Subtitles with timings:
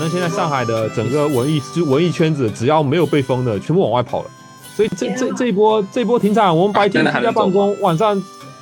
[0.00, 4.30] 反正现在上海的整个文艺就文艺圈子，只要没有被封的，全部往外跑了。
[4.74, 8.16] 所以这这这一波这一波停产，我们白天居家办公，晚上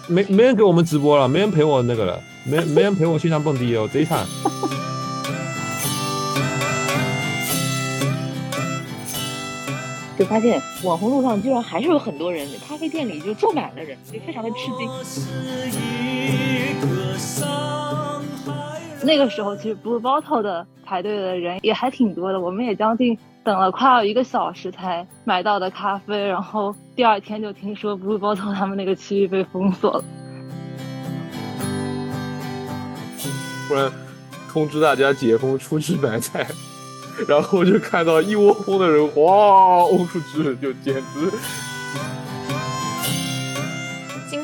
[0.09, 4.27] 没没人给我们直播了，没人陪我那个了，没没人陪我去上蹦迪哦，贼惨。
[10.18, 14.91] 就发现网红路上居然还是有很多人，咖啡店里就坐满了人，就非常的吃惊。
[19.02, 30.05] 那个时候其实 Blue Bottle 的排队的人也还挺多的，我们也将近等了快要一个小时才买到的咖啡，然后第二天就听说 Blue Bottle 他们那个区域被封锁了，
[33.69, 33.91] 突然
[34.51, 36.46] 通知大家解封出去买菜。
[37.27, 41.33] 然后就看到一窝蜂的人哇冲出去，就简直。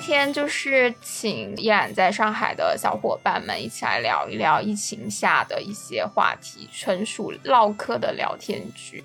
[0.07, 9.03] 今天就是请依然在上海的小伙伴们一起来聊一聊疫情下的一些话题，纯属唠嗑的聊天局。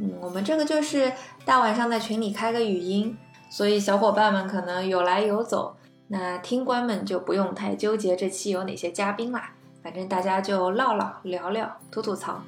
[0.00, 1.12] 嗯，我们这个就是
[1.44, 3.16] 大晚上在群里开个语音，
[3.48, 5.76] 所以小伙伴们可能有来有走，
[6.08, 12.42] 那听官们就不用太纠结这期有哪些嘉宾啦，反正大家就唠唠聊聊，吐吐槽。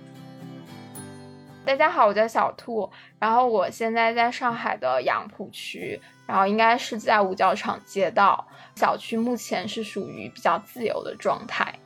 [1.69, 8.42] 大家好，我叫小兔，然后我现在在上海的杨浦区，然后应该是在五角场街道
[8.74, 11.78] 小区，目前是属于比较自由的状态。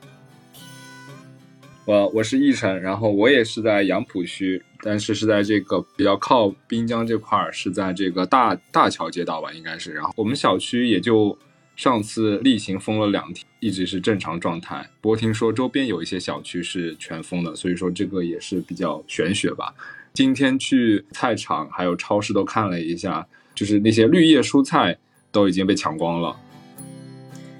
[1.83, 9.91] 我我是易晨，然后我也是在杨浦区，但是是在这个比较靠滨江这块儿，是在这个大大桥街道吧，应该是。
[9.91, 11.37] 然后我们小区也就。
[11.75, 14.87] 上次例行封了两天，一直是正常状态。
[15.01, 19.73] 不过听说周边有一些小区是全封的，所以说这个也是比较玄学吧。
[20.13, 24.97] 今天去菜场还有超市都看了一下，就是那些绿叶蔬菜
[25.31, 26.39] 都已经被抢光了。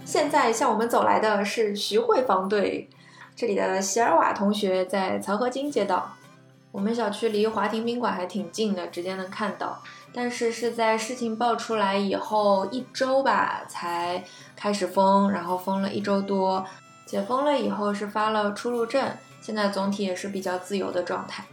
[0.05, 2.87] 现在向我们走来的是徐汇方队，
[3.35, 6.15] 这里的席尔瓦同学在漕河泾街道。
[6.71, 9.81] 我们小区离华庭宾馆还挺近的，直接能看到。
[10.13, 14.23] 但是是在事情爆出来以后一周吧，才
[14.55, 16.63] 开始封，然后封了一周多，
[17.05, 19.09] 解封了以后是发了出入证，
[19.41, 21.43] 现在总体也是比较自由的状态。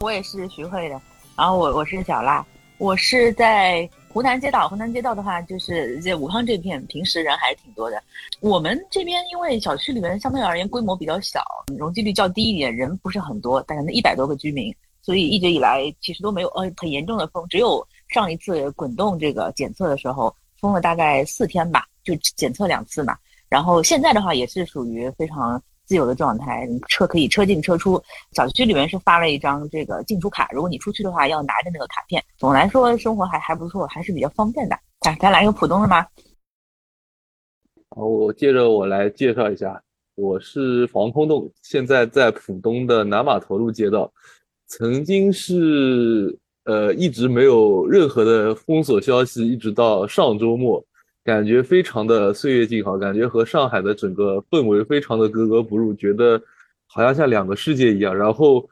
[0.00, 1.00] 我也是徐汇的，
[1.36, 2.46] 然后我我是小辣，
[2.78, 4.68] 我是在湖南街道。
[4.68, 8.00] 湖南街道的话，就是在武康这片，平时人还是挺多的。
[8.40, 11.42] 我们这边因为小区里面相对而言规模比较小，
[11.76, 14.72] 容积率较低一点，人不是很多，大概那一百多个居民。
[15.06, 23.16] 所以一直以来其实都没有呃很严重的封，只有上一次滚动这个检测的时候封了大概四天吧，就检测两次嘛。
[23.48, 28.02] 然后现在的话也是属于非常自由的状态，车可以车进车出。
[28.32, 32.20] 小区里面是发了一张这个进出卡，如果你出去的话要拿着那个卡片。
[32.36, 34.76] 总的来说生活还还不错，还是比较方便的。
[34.98, 36.04] 咱咱来一个浦东的吗？
[37.90, 39.80] 好，我接着我来介绍一下，
[40.16, 44.12] 我是防空洞，现在在浦东的南码头路街道。
[44.68, 50.84] 曾经是呃一直没有任何的封锁消息，一直到上周末，
[51.24, 56.40] 感觉非常的岁月静好，感觉和上海的整个氛围非常的格格不入，觉得
[56.86, 58.16] 好像像两个世界一样。
[58.16, 58.68] 然后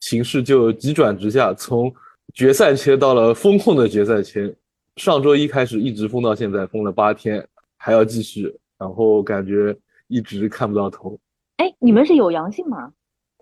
[0.00, 1.92] 形势就急转直下，从
[2.34, 4.54] 决赛圈到了封控的决赛圈。
[4.96, 7.46] 上周一开始一直封到现在，封了八天，
[7.76, 9.76] 还要继续，然后感觉
[10.08, 11.18] 一直看不到头。
[11.58, 12.90] 哎，你们是有阳性吗？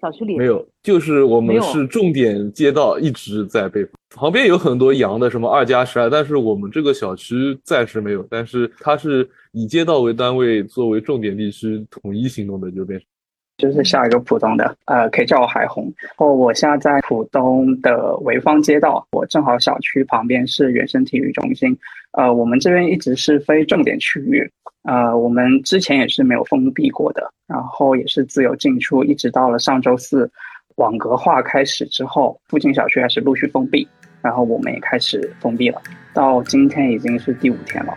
[0.05, 13.09] 小区里没有，就是我们是重点街道，一直在被旁边有很多阳的，什么二加十二，但是我们这个小区暂时没有，但是它是以街道为单位作为重点地区统一行动的，就变成
[13.57, 15.93] 就是下一个浦东的，呃，可以叫我海红。
[16.17, 17.93] 哦，我现在在浦东的
[18.25, 21.77] 潍坊街道，我正好小区旁边是原生体育中心，
[22.13, 24.51] 呃，我们这边一直是非重点区域。
[24.83, 30.31] 呃，我们之前也是没有封闭过的，然后也是自由进出，一直到了上周四
[30.77, 33.89] 网格化开始之后，附近小区开始陆续封闭，
[34.21, 35.81] 然后我们也开始封闭了，
[36.13, 37.97] 到今天已经是第五天了。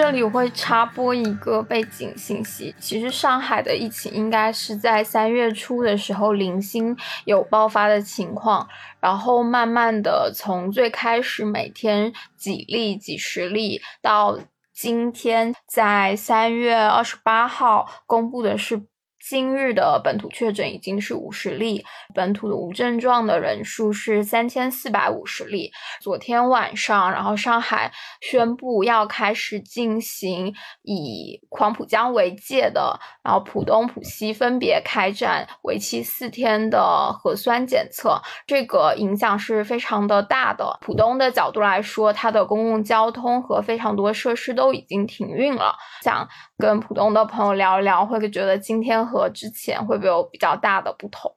[0.00, 8.68] 这里我会插播一个背景信息，其实上海的疫情应该是在三月初的时候零星有爆发的情况，
[9.00, 14.38] 然后慢慢的从最开始每天几例、几十例，到
[14.72, 18.80] 今天在三月二十八号公布的是
[19.28, 21.84] 今日的本土确诊已经是五十例，
[22.14, 25.70] 本土的无症状的人数是三千四百五十例。
[26.00, 27.92] 昨天晚上，然后上海
[28.22, 40.78] 宣布要开始进行以黄浦江为界的，然后浦东、浦西分别开展为期四天的核酸检测，这个影响是非常的大的。
[40.80, 45.76] 浦东的角度来说，它的公共交通和非常多设施都已经停运了。
[46.00, 46.26] 想
[46.56, 51.30] 跟浦东的朋友聊一聊，会觉得今天和和之前会不会有比较大的不同？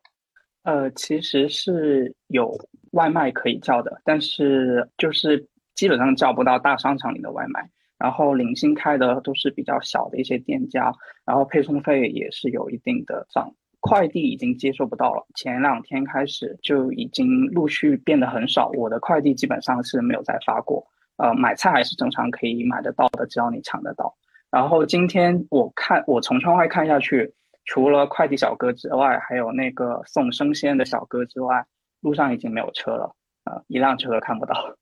[0.63, 2.55] 呃，其实是有
[2.91, 7.67] 外卖可以叫的，但是就是基本上叫不到大商场里的外卖。
[7.97, 10.91] 然后零星开的都是比较小的一些店家，
[11.23, 13.53] 然后配送费也是有一定的涨。
[13.79, 18.69] 快递已经接收不到了，前两天开始就已经陆续变得很少。
[18.75, 20.85] 我的快递基本上是没有再发过。
[21.17, 24.15] 呃，买菜还是正常可以买得到的，只要你抢得到。
[24.49, 27.33] 然后今天我看我从窗外看下去，
[27.65, 31.63] 除了快递小哥之外，还有那个送生鲜的小哥之外，
[32.01, 33.15] 路上已经没有车了，
[33.45, 34.53] 呃，一辆车都看不到。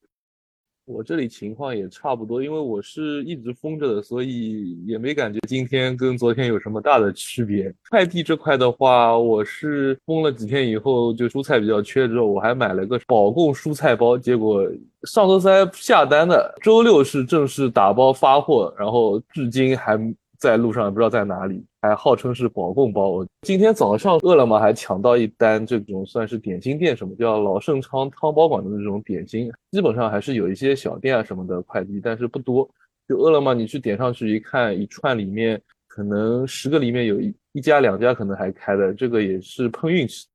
[0.85, 7.71] 我这里情况也差不多，因为我是一直封着的，所以也没感觉今天跟昨天有什么大的区别。
[7.91, 14.65] 快递这块的话，我是封了几天以后，就蔬菜比较缺，之后我还买了个保供蔬菜包，结果
[15.03, 19.95] 上周三下单的，周六是正式打包发货，然后至今还。
[20.39, 23.25] 在路上也不知道在哪里，还号称是保供包。
[23.41, 32.67] 今天早上饿了么还抢到一单，这种算是点心店，什么叫老盛昌汤包馆的那种点心，基本上还是有一些小店啊什么的快递，但是不多。
[33.07, 40.25] 就饿了么，你去点上去一看，一串里面可能十个里面有一一家两家可能还开的，这个也是碰运气。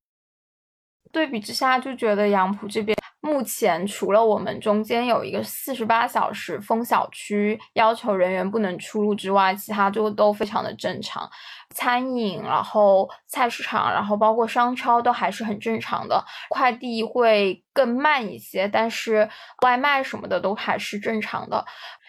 [1.15, 2.95] 对比之下，就觉得杨浦这边。
[3.21, 11.27] 目前除了我们中间有一个四十八小时封小区，要求人员不能出入之外，其他就都非常的正常。
[11.71, 16.23] 餐饮，然后菜市场，然后包括商超都还是很正常的。
[16.51, 19.27] 快递会更慢一些，但是
[19.63, 21.65] 外卖什么的都还是正常的。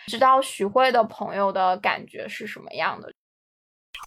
[0.08, 3.10] 知道徐汇的朋友的感觉是什么样的？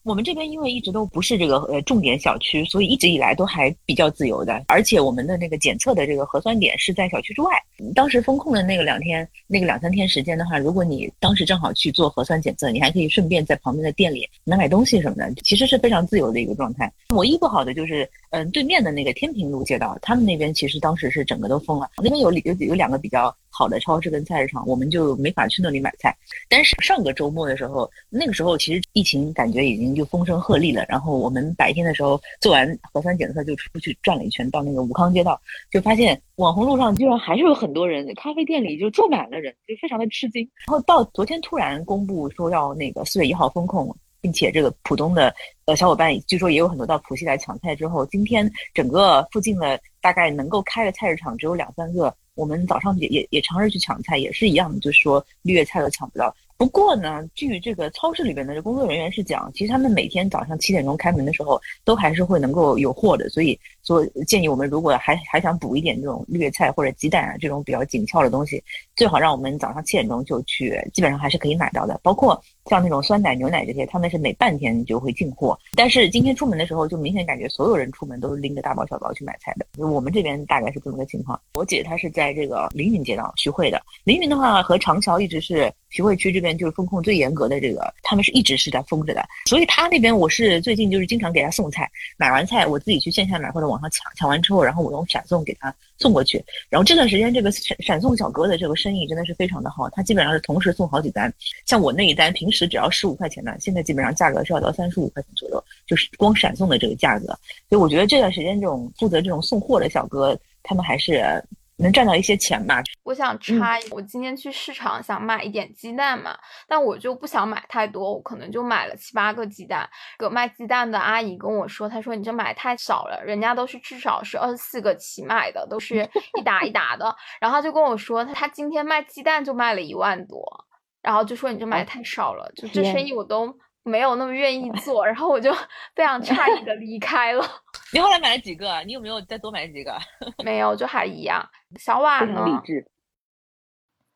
[0.08, 4.64] 我们这边因为一直都不是这个呃重点小区，所以一直以来都还比较自由的。
[4.66, 7.50] 而且我们的那个检测的这个核酸点是在小区之外。
[7.94, 16.90] 当时封控的那个两天，那个两三天时间的话，如果你当时正好去做核酸检测，你还可以顺便在旁边的店里买买东西什么的，其实是非常自由的一个状态。
[17.14, 23.34] 唯一不好的就是，嗯，对面的那个天平路街道，他们那边其实当时是整个都封了，那边有有有两个比较。
[23.58, 26.16] 好的超市跟菜市场，我们就没法去那里买菜。
[26.48, 30.86] 但是上个周末的时候，那个时候其实疫情感觉已经就风声鹤唳了。
[30.88, 35.40] 然后我们白天的时候做完核酸检测，就出去转了一圈，到那个武康街道，
[35.72, 40.48] 就发现网红路上居然还是有很多人，咖啡店里就坐满了人，就非常的吃惊。
[40.68, 45.34] 然后到昨天突然公布说要那个四月一号封控，并且这个浦东的
[45.64, 47.74] 呃小伙伴据说也有很多到浦西来抢菜。
[47.74, 52.14] 之后今天整个附近的大概能够开的菜市场只有两三个。
[52.38, 56.32] 我们早上也也也尝试去抢菜，也是一样的，就是说绿叶菜都抢不到。
[56.56, 63.28] 不过呢，据这个超市里边的工作人员是讲，其实他们每天早上七点钟开门的时候，都还是会能够有货的。
[63.28, 68.62] 所以说建议我们，如果还还想补一点这种绿叶菜或者鸡蛋啊这种比较紧俏的东西，
[68.96, 71.98] 最好让我们早上七点钟就去，基本上还是可以买到的。
[72.02, 75.58] 包括像那种酸奶、牛奶这些，他们是每半天就会进货。
[75.74, 79.86] 但是今天出门的时候，就明显感觉所有人出门都是拎着大包小包去买菜的。
[79.86, 81.40] 我们这边大概是这么个情况。
[81.54, 83.80] 我姐她是在这个凌云街道，徐汇的。
[84.04, 85.72] 凌云的话和长桥一直是。
[85.90, 96.44] 徐汇区这边就是风控最严格的，这个他们是一直是在封着的，所以他那边我是最近就是经常给他送菜，买完菜我自己去线下买或者网上抢，抢完之后然后我用闪送给他送过去。
[96.70, 101.32] 然后这段时间这个闪闪送小哥的这个生意真的是非常的好，他基本上是同时送好几单，
[101.66, 107.26] 像我那一单平时只要十五块钱的，现在基本上价格是要到三十五块钱左右，就是光闪送的这个价格。
[107.68, 111.44] 所以我觉得这段时间这种负责这种送货的小哥，他们还是。
[111.78, 112.82] 能赚到一些钱吧。
[113.04, 119.88] 我想插，我今天去市场想买一点鸡蛋嘛，但我就不想买太多，我可能就买了七八个鸡蛋。
[120.18, 126.08] 个卖鸡蛋的阿姨跟我说，她说你这买太少了，人家都是至少是二十四个起买的，都是
[126.38, 127.14] 一打一打的。
[127.40, 130.66] 然后就跟我说，她她今天卖鸡蛋就卖了一万多，
[131.00, 133.56] 然后就说你这买太少了，就这生意我都。
[133.88, 135.52] 没有那么愿意 做，然后我就
[135.96, 137.44] 非常诧异的离开了。
[137.92, 138.80] 你后来买了几个？
[138.86, 139.98] 你有没有再多买几个？
[140.44, 141.44] 没有，就还一样。
[141.78, 142.44] 小瓦呢？
[142.44, 142.86] 理智。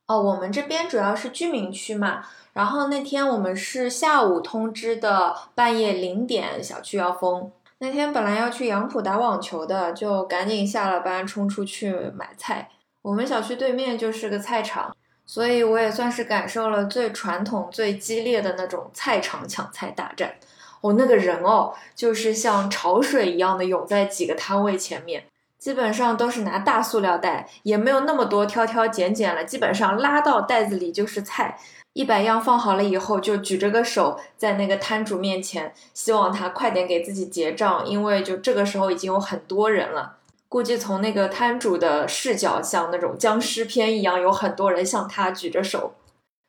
[0.06, 2.22] 哦，我们这边主要是居民区嘛。
[2.52, 7.50] 然后那天我们是下午通知的，半夜零点小区要封。
[7.78, 12.68] 那天本来要去杨浦打网球的，就赶紧下了班冲出去买菜。
[13.00, 14.94] 我们小区对面就是个菜场。
[15.32, 20.34] 所以我也算是感受了最传统、最激烈的那种菜场抢菜大战。
[20.82, 25.24] 哦，那个人哦，就是像潮水一样的涌在几个摊位前面，
[25.58, 31.58] 基本上都是拿大塑料袋，也没有那么多挑挑拣拣了，基本上拉到袋子里就是菜。
[31.94, 40.18] 一百样放好了以后，就举着个手在那个摊主面前，希望他快点给自己结账，因为就这个时候已经有很多人了。
[40.52, 45.94] 估计从那个摊主的视角，像那种僵尸片一样，有很多人向他举着手。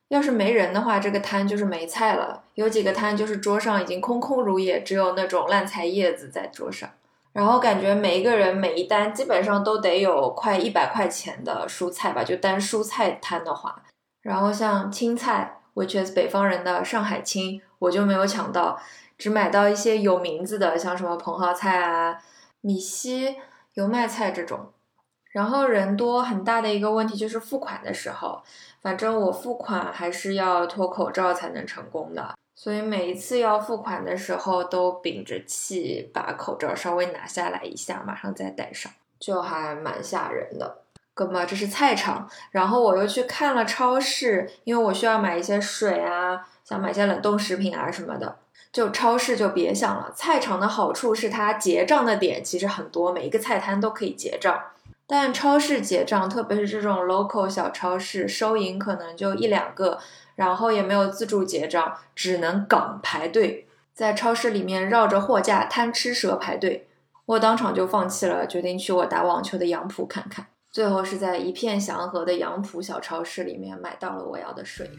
[0.09, 2.43] 要是没人的话，这个摊就是没菜了。
[2.55, 6.89] 有几个摊就是桌上已经空空如也，只有那种烂菜叶子在桌上。
[7.31, 13.83] 然后感觉每一个人每一单基本上都得有快一百块钱的蔬菜吧，就单蔬菜摊的话。
[14.21, 18.77] 然后像青菜，which is 北方人的上海青，我就没有抢到，
[19.17, 22.17] 只买到一些有名字的，像什么茼蒿菜啊、
[22.59, 23.37] 米西、
[23.73, 24.71] 油麦菜这种。
[25.31, 28.43] 然后人多很大的一个问题就是付款的时候，
[28.83, 40.83] 反正我付款还是要脱口罩才能成功的，所以每一次要付款的时候都屏着气把口罩稍微拿下来一下，马上再戴上，就还蛮吓人的。
[41.15, 48.37] 哥们，这是菜场，然后我又去看了超市，因为我需要买一些水啊，想买一些冷冻食品啊什么的。
[48.73, 54.59] 就超市就别想了，菜场的好处是它结账的点其实很多，每一个菜摊都可以结账。
[55.05, 59.99] 但超市结账，特别是这种 local 小超市，收银可能就一两个，
[60.35, 66.87] 然后也没有自助结账，只能岗排队，在超市里面绕着货架贪吃蛇排队。
[67.25, 70.47] 我当场就放弃了，决定去我打网球的杨浦看看。
[70.71, 74.89] 最后是在一片祥和的杨浦小超市里面买到了我要的水。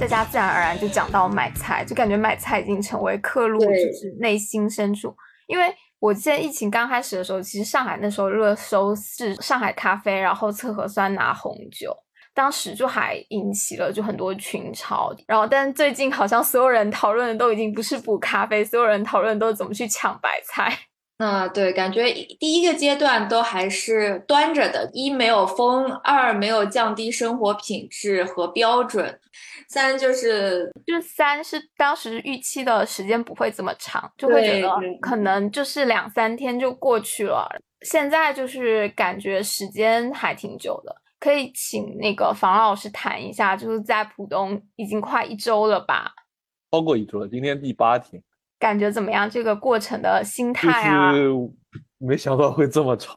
[0.00, 5.12] 大家自然而然就讲到买菜，就感觉买菜已经成为客路就是内心深处。
[5.48, 11.96] 因为我记得疫情刚开始的时候，其实上海那时候热搜是上海咖啡，然后测核酸拿红酒。
[12.32, 20.72] 当时就还引起了就很多群嘲，然后但最近好像所有人讨论的都已经不是补咖啡，所有人讨论都是怎么去抢白菜。
[21.18, 29.18] 那对，感觉第一个阶段都还是端着的，一没有封，二没有降低生活品质和标准，
[29.68, 34.68] 三就是就三是当时预期的时间不会这么长，就会觉得
[35.00, 37.48] 可能就是两三天就过去了。
[37.82, 40.96] 现在就是感觉时间还挺久的。
[41.20, 46.12] 可以请那个房老师谈一下，就是在浦东已经快一周了吧？
[46.70, 48.22] 超过一周了，今天第八天，
[48.56, 49.28] 感觉怎么样？
[49.28, 51.12] 这个过程的心态啊？
[51.12, 51.50] 就是
[51.98, 53.16] 没想到会这么长，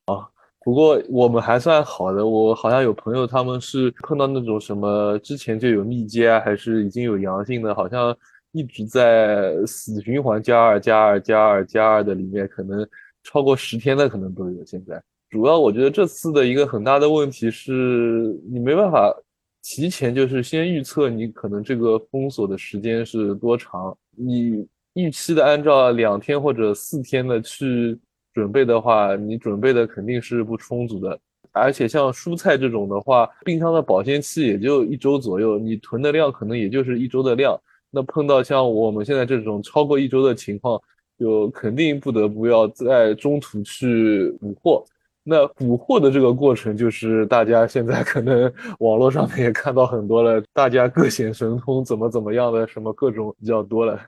[0.64, 2.26] 不过我们还算好的。
[2.26, 8.16] 我好像有朋友他们是碰到那种什么之前就有密接啊，还是已经有阳性的，好像
[8.52, 12.88] 一直在死循环加二加二加二加二的里面，可能
[13.24, 15.02] 超过十天的可能都有现在。
[15.30, 19.16] 主要我觉得这次的一个很大的问题是你没办法
[19.64, 27.98] 提前就是先预测你可能这个封锁的时间是多长，你预期的按照两天或者四天的去
[28.34, 31.20] 准备的话，你准备的肯定是不充足的。
[31.54, 37.60] 而且像蔬菜这种的话，冰箱的保鲜期也就一周左右，你囤的量可能也就是一周的量。
[37.90, 40.82] 那碰到像我们现在这种超过一周的情况，
[41.20, 44.84] 就肯定不得不要在中途去补货。
[45.24, 54.00] 那补货的这个过程，就是大家现在可能 网络上面也看到很多了，大家各显神通，怎么怎么样的，什么各种比较多了。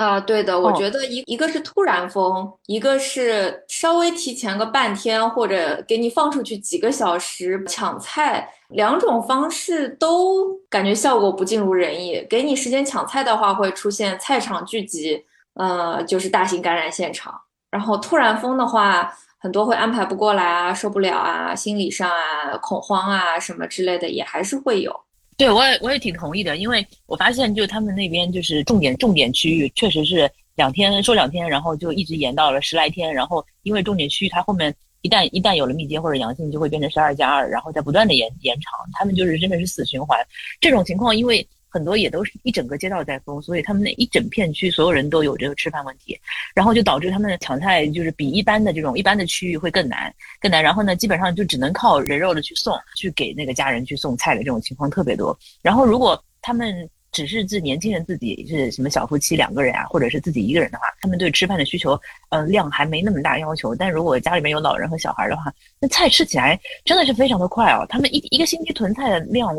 [0.00, 12.26] 啊，对的，我觉得一一个是突然封，一个是稍微提前个半天，或者给你放出去几个小时抢菜，两种方式都感觉效果不尽如人意。
[12.30, 15.22] 给你时间抢菜的话，会出现菜场聚集，
[15.54, 17.38] 呃，就是大型感染现场。
[17.70, 19.12] 然后突然封的话。
[19.42, 24.94] 很多会安排不过来啊，受不了啊，心理上啊，恐慌啊，什么之类的也还是会有。
[25.40, 40.18] 对我也我也挺同意的，因为我发现就他们那边就是重点重点区域，确实是两天说两天，然后就一直延到了十来天，然后因为重点区域它后面一旦一旦有了密接或者阳性，就会变成十二加二，然后再不断的延延长，他们就是真的是死循环。
[40.60, 41.48] 这种情况因为。
[41.70, 46.18] 很多也都是一整个街道在封，所以他们那一整片区所有人都有这个吃饭问题，
[46.52, 50.62] 然后就导致他们的抢菜就是比一般的这种一般的区域会更难更难。
[50.62, 55.38] 然后呢，基本上就只能靠人肉的去送，去给那个家人去送菜的这种情况特别多。
[55.62, 62.00] 然后如果他们只是自年轻人自己是什么小夫妻两个人啊，或者是自己一个人的话，他们对吃饭的需求，
[62.30, 63.74] 呃，量还没那么大要求。
[63.74, 67.86] 但如果家里面有老人和小孩的话，那菜吃起来真的是非常的快哦。
[67.88, 69.54] 他们一一个星期囤菜的量。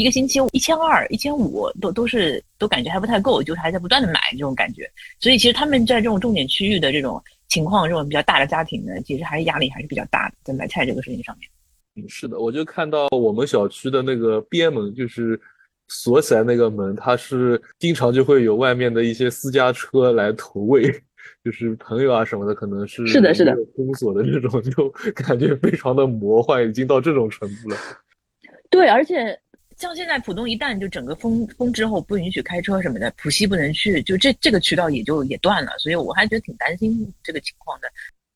[0.00, 4.90] 一个星期一千二、一千五都都是都感觉还不太够，就是还在不断的买这种感觉。
[5.18, 12.08] 所以其实他们在这种重点区域的这种情况，这种比较大的家庭呢，其实还是压力还是比较大的，在买菜这个事情上面。
[12.08, 15.38] 是的，我就看到我们小区的那个边门，就是
[15.88, 20.82] 锁起来那个门，它是经常就会有外面的一些私家车来投喂，
[21.44, 27.76] 就是朋友啊什么的，可能是是的是的封锁的这种，就 感觉非常的魔幻，已经到这种程度了。
[28.70, 29.36] 对，而且
[29.80, 37.88] 像现在浦东一旦就整个封封之后不允许开车什么的，浦西不能去，就这这个渠道也就也断了，所以我还觉得挺担心这个情况的。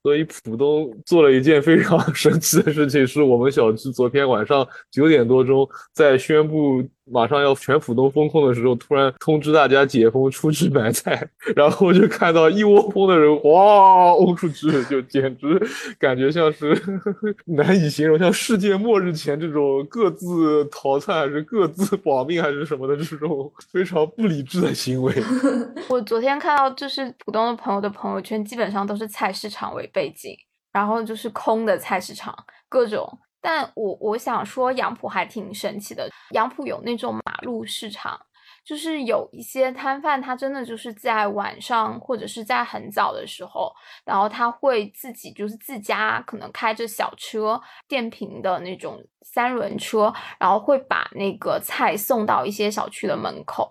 [0.02, 15.60] 所以浦东做了一件非常 神奇的事情，是我们小区昨天晚上九点多钟在宣布马上要全浦东封控的时候，突然通知大家解封出去买菜，然后就看到一窝蜂的人哇欧出去，就简直
[15.98, 16.74] 感觉像是
[17.44, 25.12] 难以形容，像世界末日前这种各自逃窜还是各自保命还是什么的这种非常不理智的行为。
[25.88, 30.34] 我昨天看到就是浦东的朋友的朋友圈，基本上都是菜市场为背景，
[30.72, 32.34] 然后就是空的菜市场，
[32.68, 33.18] 各种。
[33.44, 36.08] 但我我想说，杨浦还挺神奇的。
[36.30, 38.18] 杨浦有那种马路市场，
[38.64, 43.70] 就是有一些摊贩，他真的就是在晚上或者是在很早的时候，
[44.06, 53.70] 然后他会自己就是自家可能开着小车，电瓶的那种三轮车，然后会把那个菜送到一些小区的门口。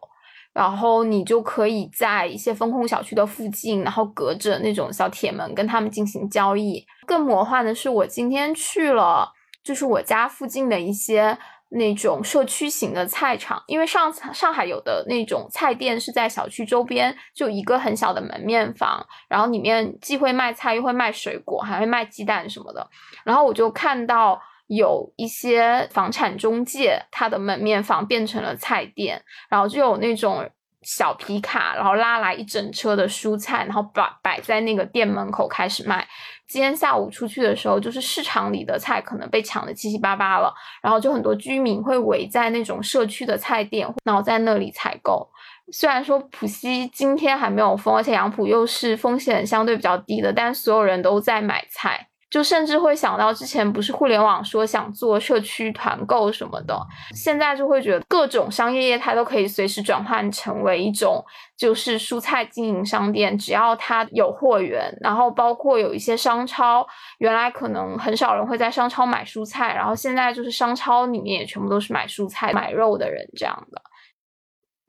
[0.54, 6.86] 然后你就可以在一些风控小区的附近，然后隔着那种小铁门跟他们进行交易。
[7.08, 9.34] 更魔幻的是，我今天去了，
[9.64, 11.38] 就是我家附近的一些
[11.70, 22.90] 那种社区型的菜场，因为上上海有的那种菜店是在小区周边，就一个很小的门面房，然后里面既会卖菜，又会卖水果，还会卖鸡蛋什么的。
[23.24, 24.42] 然后我就看到。
[24.68, 30.50] 有一些房产中介，他的门面房变成了菜店，然后就有那种
[30.84, 36.08] 小皮卡，然后拉来一整车的蔬菜，然后摆摆在那个店门口开始卖。
[36.48, 45.28] 今天下午出去的时候，就是市场里的菜可能被抢的七七八八了，然后就很多居民会围在那种社区的菜店，然后在那里采购。
[45.72, 52.10] 虽然说浦西今天还没有封，而且杨浦又是风险相对比较低的，但所有人都在买菜。
[52.34, 56.76] 就甚至会想到之前不是互联网说想做社区团购什么的，
[57.14, 61.24] 现在就会觉得各种商业业态都可以随时转换成为一种
[61.56, 66.84] 就是蔬菜经营商店，只要它有货源，然后包括有一些商超，
[67.20, 73.80] 原来可能很少人会在商超买蔬菜，然后现在就是商超里面也全部都是买蔬菜、买肉的人这样的。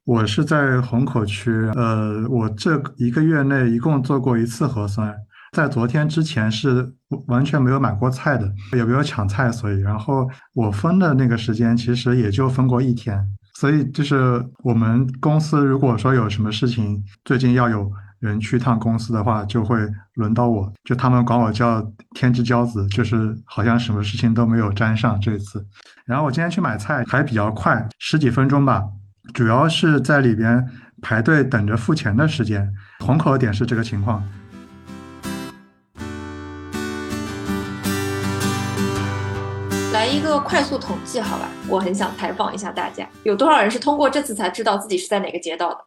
[0.07, 5.15] 我是在虹口区，呃，我这一个月内一共做过一次核酸。
[5.55, 6.93] 在昨天之前是
[7.29, 17.89] 完全没有买过菜的，也没有抢菜，所以然后我分的那个时间其实也就分过一天，所以就是我们公司如果说有什么事情，最近要有
[18.19, 19.79] 人去趟公司的话，就会
[20.15, 21.81] 轮到我，就他们管我叫
[22.17, 25.65] 天之骄子，就是好像什么事情都没有沾上这次。
[26.05, 28.83] 然后我今天去买菜还比较快，十几分钟吧，
[29.33, 30.69] 主要是在里边
[31.01, 32.69] 排队等着付钱的时间。
[32.99, 34.21] 虹口点是这个情况。
[40.05, 41.51] 来一个快速统计，好吧？
[41.67, 45.79] 我很想采访一下大家，有多少人是通过这次才知道自己是在哪个街道的？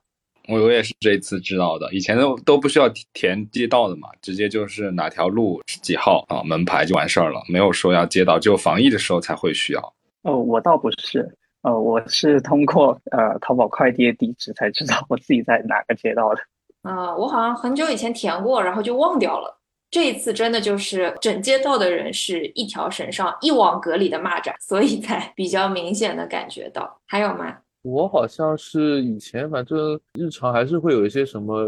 [0.48, 9.94] 我我也是这一次知道的，以前都都不需要填街道的嘛，直接就是哪条路几号啊门牌就完事儿了，没有说要街道，只有防疫的时候才会需要。
[10.24, 16.42] 哦，我倒不是，呃，我是通过呃淘宝快递的地址才知道我自己在哪个街道的。
[16.82, 19.57] 啊，我好像很久以前填过，然后就忘掉了。
[19.90, 27.00] 这一次真的就是整街道的人是一条绳上一网隔离的蚂蚱，所以才比较明显的感觉到。
[27.06, 27.56] 还有吗？
[27.84, 31.64] 我好像是以前反正日常还是会有一些什么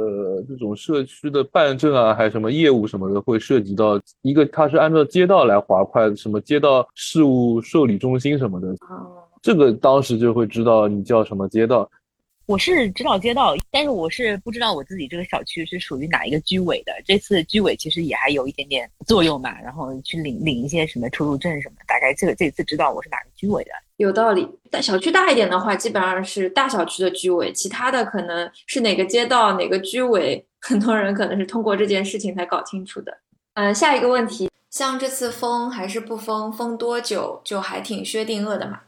[0.50, 8.68] 这种社区的办证啊，还有什么业务什么的，会涉及到一个，它是按照街道来划块，什么街道事务受理中心什么的。
[8.90, 11.90] 哦，这个当时就会知道你叫什么街道。
[12.50, 16.92] 我是知道街道，但是我是不知道我自己这个小区是属于哪一个居委的。
[17.06, 23.72] 这次居委其实也还有一点点作用嘛，然后去领领一些什么出入证什么，大概这个这次知道我是哪个居委的。
[23.98, 24.50] 有道理。
[24.72, 33.16] 但小区大一点的话，基本上是大小区的居委，其他的可能是哪个街道哪个居委，很多人可能是通过这件事情才搞清楚的。
[33.54, 38.82] 嗯，下一个问题，像这次封还是不封，封多久就还挺薛定谔的嘛。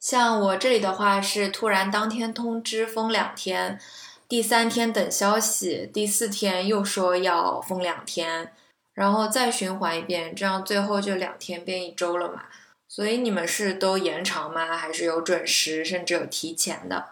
[0.00, 3.78] 像我这里的话是突然当天通知封两天，
[4.26, 8.50] 第三天等消息，第四天又说要封两天，
[8.94, 12.44] 然后再循环一遍，这样最后就两天变一周了嘛。
[12.88, 14.74] 所以你们是都延长吗？
[14.74, 17.10] 还是有准时，甚至有提前的？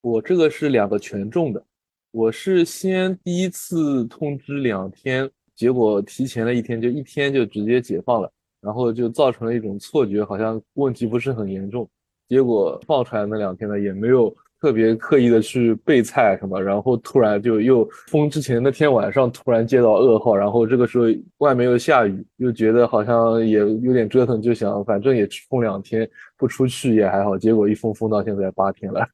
[0.00, 1.64] 我这个是两个权重的，
[2.10, 8.32] 我是先第一次通知两天，结果提前了一天，就一天就直接解放了。
[8.66, 11.88] 然后就造成了一种错觉，好像问题不是很严重。
[12.28, 21.04] 结果放出来那两天呢，也没有特别刻意的去备菜什么，然后突然就又封之前那天晚上突然接到噩耗，然后这个时候
[21.38, 29.06] 外面又下雨，又觉得好像也有点折腾，就想反正也封两天不出去也还好，结果一封封到现在八天了。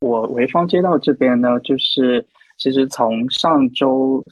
[0.00, 2.24] 我潍坊街道这边呢，就是
[2.56, 4.24] 其实从上周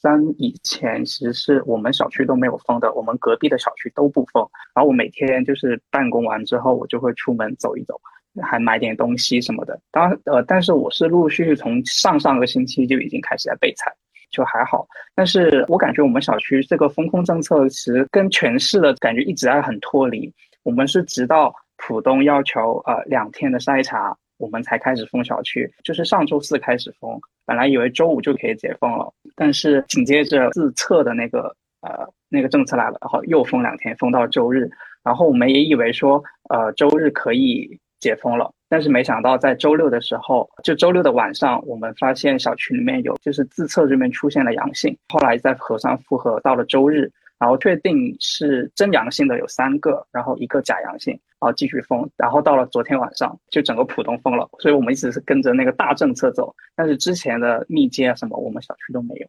[0.00, 4.42] 三以前，其实是我们小区都没有封的，我们隔壁的小区都不封。
[4.74, 8.00] 然后我每天就是办公完之后，我就会出门走一走，
[8.42, 9.78] 还买点东西什么的。
[9.90, 13.92] 当呃，但是我是陆陆续续从上上个星期就已经开始在备菜，
[14.30, 14.86] 就还好。
[15.14, 20.32] 但是我感觉我们小区这个风控政策其实跟全市的感觉一直在很脱离。
[20.62, 24.16] 我们是直到浦东要求呃两天的筛查。
[24.40, 34.68] 我们才开始封小区，就是上周四开始封，本来以为周五就可以解封了，但是紧接着自测的那个呃那个政策来了，然后又封两天，封到周日，
[35.04, 47.12] 然后我们也以为说呃周日可以解封了，但是没想到在周六的时候，就周六的晚上，我们发现小区里面有就是自测这边出现了阳性，后来在核酸复核，到了周日。
[47.40, 59.26] 然后确定是真阳性的有三个，然后一个假阳性，然后继续封，然后到了昨天晚上就整个浦东封了，所以我们一直是跟着那个大政策走，但是之前的密接什么，我们小区都没有。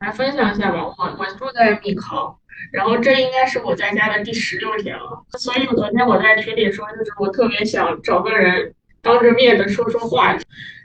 [0.00, 2.36] 来分享一下吧，我我住在闵行，
[2.72, 8.74] 然后这应该是我在家的第十六天了，所以昨天我在群里说，就是我特别想找个人。
[9.04, 10.34] 当着面的说说话，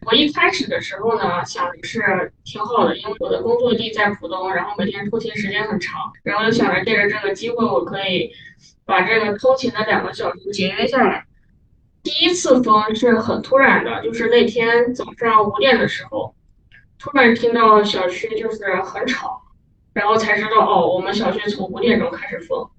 [0.06, 8.30] 我一开始的时候呢，想的是挺好的，因为我的工作地在浦东，然后每天通勤时间很长，然后就想着借着这个机会，我可以
[8.86, 11.26] 把这个通勤的两个小时节约下来。
[12.04, 16.36] 第一次封是很突然的，就是那天早上五点的时候，
[17.00, 19.42] 突然听到小区就是很吵，
[19.94, 22.70] 然后才知道哦，我们小区从五点钟开始封，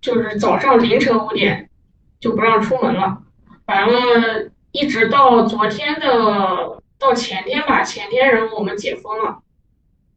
[0.00, 1.68] 就是早上凌晨五点
[2.20, 3.22] 就不让出门了，
[3.66, 4.50] 完了。
[4.76, 9.38] 一直到昨天的到前天吧，前天然后我们解封了，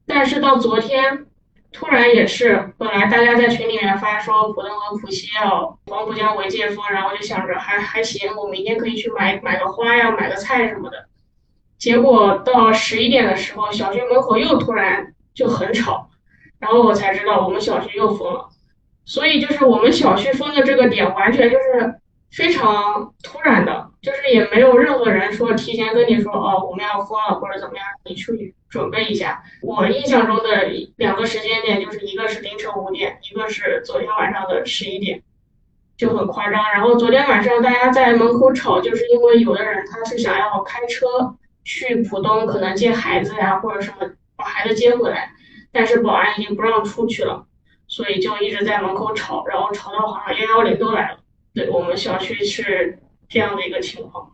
[0.05, 1.27] 但是到昨天
[1.71, 11.05] 突然也是，本来大家在群里面发说浦东和浦西要黄浦江围解封，然后就想着还还行，我明天可以去买买个花呀，买个菜什么的。
[11.77, 16.09] 结果到十一点的时候，小区门口又突然就很吵，
[16.59, 18.49] 然后我才知道我们小区又封了。
[19.05, 21.98] 所以就是我们小区封的这个点，完全就是。
[22.31, 29.41] 非常突然的，就是也没有任何人说提前跟你说哦，我们要封了或者怎么样，你去准备一下。
[29.61, 35.23] 我印象中的两个时间点，就是一个是凌晨五点，一个是昨天晚上的十一点，
[35.97, 36.71] 就很夸张。
[36.71, 45.31] 然后昨天晚上大家在门口吵，就是因为有的人他是想要开车去浦东，可能接孩子呀或者什么把孩子接回来，
[45.71, 47.47] 但是保安已经不让出去了，
[47.87, 51.17] 所以就一直在门口吵，然后吵到好像幺幺零都来了。
[51.71, 54.31] 我们小区是这样的一个情况，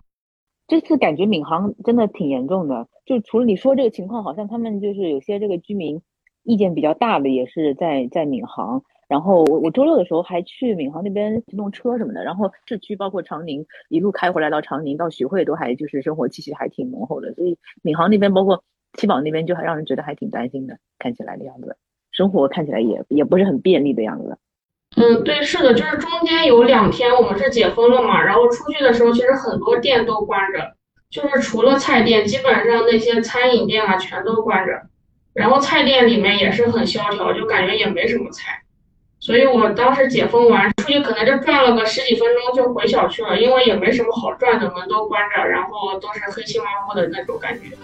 [0.68, 2.88] 这次感觉闵行真的挺严重的。
[3.06, 6.02] 就除了你说这个情况，好像他们就是有些这个居民
[6.44, 8.84] 意见比较大的，也是在在闵行。
[9.08, 17.32] 然后我我周六的时候还去闵行那边骑动车什么的，然后市区包括长宁一路开回来到长宁到徐汇都还就是生活气息还挺浓厚的。
[17.36, 21.78] 所以闵行那边包括七宝那边就还让人觉得还挺担心的，看起来的样子，
[22.12, 24.40] 生活看起来也也不是很便利的样子。
[24.98, 30.74] 嗯，对，是的，就是中间有两天我们是解封了嘛，然后出去的时候其实很多店都关着，
[31.10, 34.84] 就是除了菜店，基本上那些餐饮店啊全都关着，
[35.34, 38.62] 然后菜店里面也是很萧条，就感觉也没什么菜，
[39.20, 47.76] 所以我当时解封完出去可能就转了个十几分钟就回小区了，因为也没什么好转的，门都关着，然后都是黑漆麻乌的那种感觉。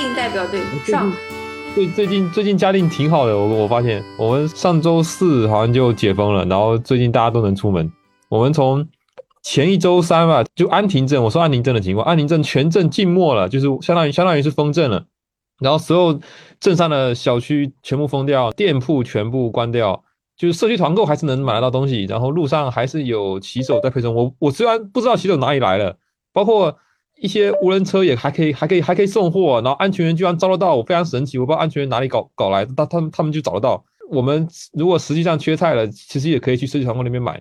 [0.00, 1.12] 定代表队上，
[1.74, 7.92] 最最近最近嘉定挺好的，我我发现我们上周四好像就解封了，然后最近大家都能出门。
[8.30, 8.88] 我们从
[9.42, 15.04] 前一周三吧，就安亭镇，我说安亭镇的情况，安亭镇全镇静默了，就是相当于相当于是封镇了，
[15.60, 16.18] 然后所有
[16.58, 20.02] 镇上的小区全部封掉，店铺全部关掉，
[20.34, 24.14] 就是社区团购还是能买得到东西，然后路上还是有骑手在配送。
[24.14, 25.98] 我我虽然不知道骑手哪里来的，
[26.32, 26.78] 包括。
[27.20, 33.84] 一些无人车也还可以，还可以，还可以送货，然后安全员居然招得到，我非常神奇，我不知道安全员哪里搞搞来的，他他们他们就找得到。
[34.10, 37.40] 我们如果实际上缺菜了，其实也可以去社区团购那边买。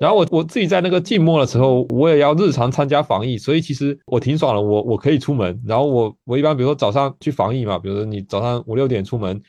[0.00, 5.58] 然后我我自己在那个静默的时候，我也要日常参加防疫，所以其实我挺爽的，我我可以出门。
[5.64, 9.40] 然后我我一般比如说早上去防疫嘛，比如说你早上五六点出门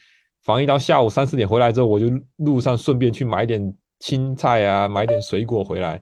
[0.44, 2.06] 防疫到下午三四点回来之后，我就
[2.38, 6.00] 路上顺便去买点青菜啊，买点水果回来。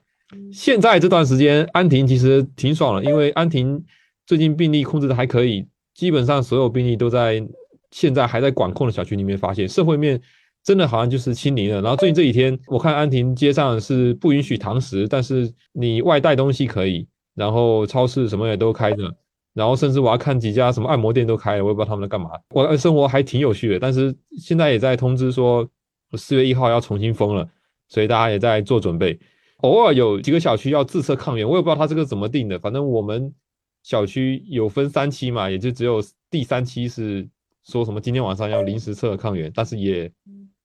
[0.51, 3.83] 现在这段时间，安亭其实挺爽了，因为安亭
[4.25, 7.45] 最近病例控制的还可以，基本上所有病例都在
[7.91, 10.19] 现在还在管控的小区里面发现，社会面
[10.63, 11.81] 真的好像就是清零了。
[11.81, 19.13] 然后最近这几天，我看安亭街上是不允许堂食，但是你外带东西可以，然后超市什么也都开着，
[19.53, 22.29] 然后甚至我要看几家什么按摩店都开了，我也不知道他们在干嘛。
[22.51, 25.67] 我的生活还挺有趣的，但是现在也在通知说
[26.13, 27.47] 四月一号要重新封了，
[27.89, 29.19] 所以大家也在做准备。
[29.63, 32.59] 偶尔有几个小区要自测抗原，我也不知道他这个怎么定的。
[32.59, 33.33] 反正我们
[33.81, 37.27] 小区有分三期嘛，也就只有第三期是
[37.65, 40.11] 说什么今天晚上要临时测抗原，但是也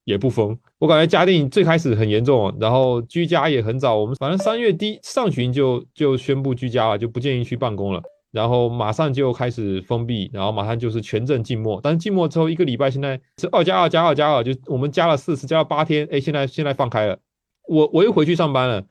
[0.02, 0.58] 也不封。
[0.78, 8.02] 我感觉嘉定最开始很严重，然后居家也很早，我们反正三月底上旬就就宣布居家了，就不建议去办公了。
[8.30, 11.80] 然后马上就开始封闭，然后马上就是全镇静默。
[11.82, 16.06] 但是静默之后一个礼拜，现在是二加二加二加二，就我们加了四次，加了八天。
[16.10, 17.18] 哎，现在现在放开了。
[17.68, 18.84] 我我又回去上班了。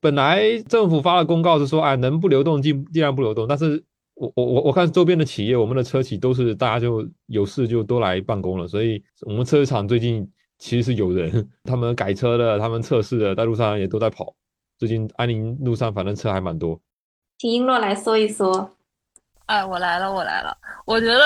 [0.00, 3.48] 本来政府发了公告是说，哎，能不流动尽尽量不流动。
[3.48, 3.82] 但是
[4.14, 8.68] 我我我我看周边的企业，我们的车企都是大家就有事就都来办公了。
[8.68, 14.34] 所以我们车厂最近其实是有人，他们改车的，他们测试的，在路上也都在跑。
[14.78, 16.78] 最近安宁路上反正车还蛮多。
[17.38, 18.70] 请璎珞来说一说。
[19.46, 20.56] 哎，我来了，我来了。
[20.86, 21.20] 我觉得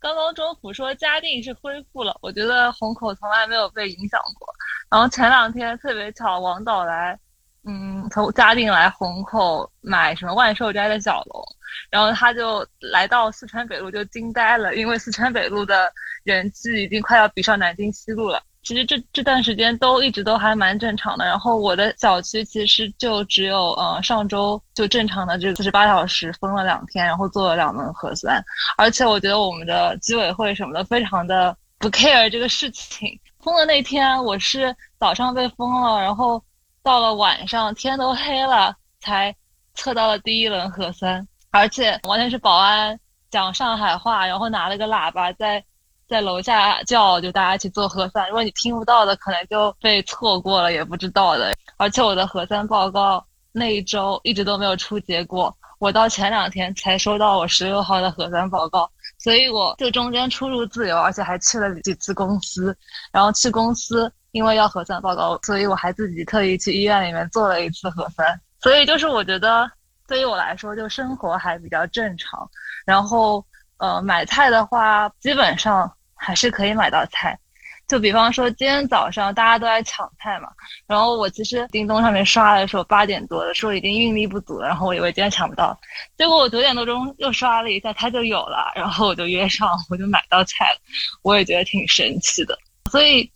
[0.00, 4.46] 刚刚中府说嘉定是恢复了，我觉得虹口从来没有被影响过。
[4.90, 7.18] 然后前两天特别巧，王导来，
[7.64, 11.44] 嗯，从嘉定来虹口买什么万寿斋的小龙，
[11.90, 18.42] 然后他就来到四川北路就惊呆了，因为四川北路的人气已经快要比上南京西路了。
[18.62, 21.24] 其实这这段时间都一直都还蛮正常的。
[21.24, 28.44] 然后我的小区其实就只有呃上周就正常的这四十八小时封了两天，然后做了两轮核酸。
[28.76, 33.18] 而且我觉得我们的居委会什么的非常的不 care 这个事情。
[33.40, 36.42] 封的那天我是早上被封了，然后
[36.82, 39.34] 到了晚上天都黑了才
[39.74, 42.98] 测到了第一轮核酸，而且完全是保安
[43.30, 45.64] 讲上海话，然后拿了个喇叭在。
[46.08, 48.26] 在楼下叫，就大家去做核酸。
[48.28, 51.54] 如果你听不到的，可能就被错过了，也不知道的。
[51.76, 58.90] 而且我的核酸报告那一周一直都没有出结果，我到前两天才收到我十六号的核酸报告。
[59.18, 62.74] 所以我就中间出入自由，而且还去了几次公司。
[63.12, 68.40] 然后去公司，因为要核酸报告，所以我还自己特意去医院里面做了一次核酸。
[68.62, 69.70] 所以就是我觉得，
[70.06, 72.48] 对于我来说，就生活还比较正常。
[72.86, 73.44] 然后，
[73.76, 75.92] 呃，买菜的话，基本上。
[76.18, 77.38] 还是可以买到菜，
[77.86, 80.48] 就比方说今天早上大家都在抢菜嘛，
[80.86, 85.78] 然后我其实叮咚上面刷的时候八点多的说已经运力不足了，然后我以为今天抢不到，
[86.16, 90.78] 结果我九点多钟又刷了一下，它就有了，然后我就约上，我就买到菜了，
[91.22, 92.58] 我也觉得挺神奇的，
[92.90, 93.30] 所以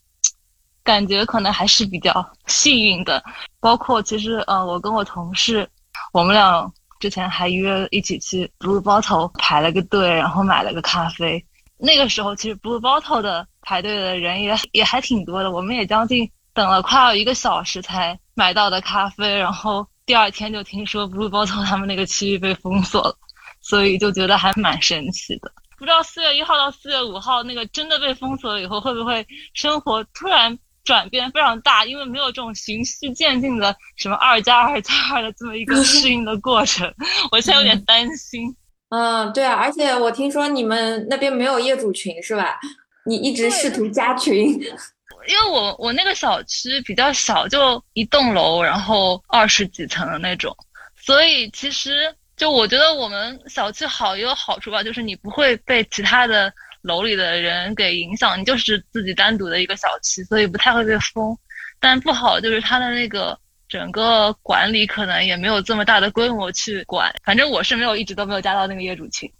[0.85, 2.13] 感觉可能还是比较
[2.47, 3.23] 幸运的。
[3.61, 5.67] 包括其实呃，我跟我同事，
[6.13, 11.43] 我们俩之前还约一起去卤包头排了个队，然后买了个咖啡。
[11.85, 23.17] 那个时候其实 Blue Bottle 的排队的人也也还挺多的，我们也将近等了快要一个小时才买到的咖啡，然后第二天就听说 Blue Bottle 他们那个区域被封锁了，
[23.61, 25.51] 所以就觉得还蛮神奇的。
[25.77, 31.85] 不知道四月一号到四月五号那个真的被封锁了以后，会不会生活突然转变非常大？
[31.85, 36.95] 因为没有这种循序渐进的什么二加二加二的这么一个 适应的过程，
[37.33, 38.55] 我现在有点担心。
[38.95, 42.61] 嗯，对啊，而且我听说你们那边没有业主群是吧？
[43.07, 44.51] 你一直试图加群，
[45.27, 50.55] 因为我我那个小区比较小，就一栋楼，然后二十几层的那种，
[50.95, 56.53] 所以其实就我觉得我们小区好也有好处吧，就是你不会被其他的
[56.83, 61.35] 楼里的人给影响，你就是自己单独的一个小区，所以不太会被封。
[61.81, 63.39] 但不好就是它的那个。
[63.73, 69.33] 整个管理可能也没有这么大的规模去管，反正我是没有一直都没有加到那个业主群。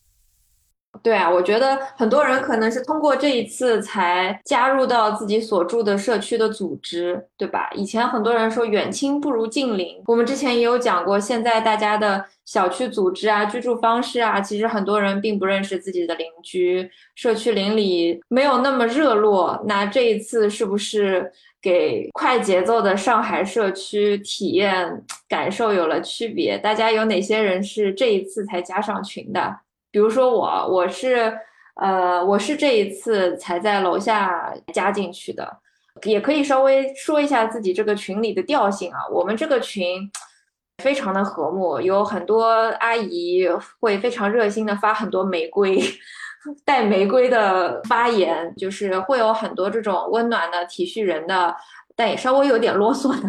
[1.03, 7.69] 对啊，我觉得很多人可能是通过这一次才加入到自己所住的社区的组织，对吧？
[7.75, 19.63] 以前很多人说远亲不如近邻，我们之前也有讲过，现在大家的小区组织啊、居住方式啊，其实很多人并不认识自己的邻居，社区邻里没有那么热络。
[19.67, 21.31] 那这一次是不是？
[21.63, 26.59] 给快节奏的上海社区体验感受有了区别。
[26.59, 29.57] 大家有哪些人是这一次才加上群的？
[29.93, 31.33] 比如说我，我是，
[31.77, 35.59] 呃，我是这一次才在楼下加进去的。
[36.05, 38.99] 也可以稍微说一下自己这个群里的调性啊。
[39.13, 40.11] 我们这个群
[40.83, 42.45] 非常的和睦，有很多
[42.81, 43.47] 阿姨
[43.79, 45.79] 会非常热心的发很多玫瑰。
[46.65, 51.55] 带玫瑰的发言，就是会有很多这种温暖的、体恤人的，
[51.95, 53.29] 但也稍微有点啰嗦的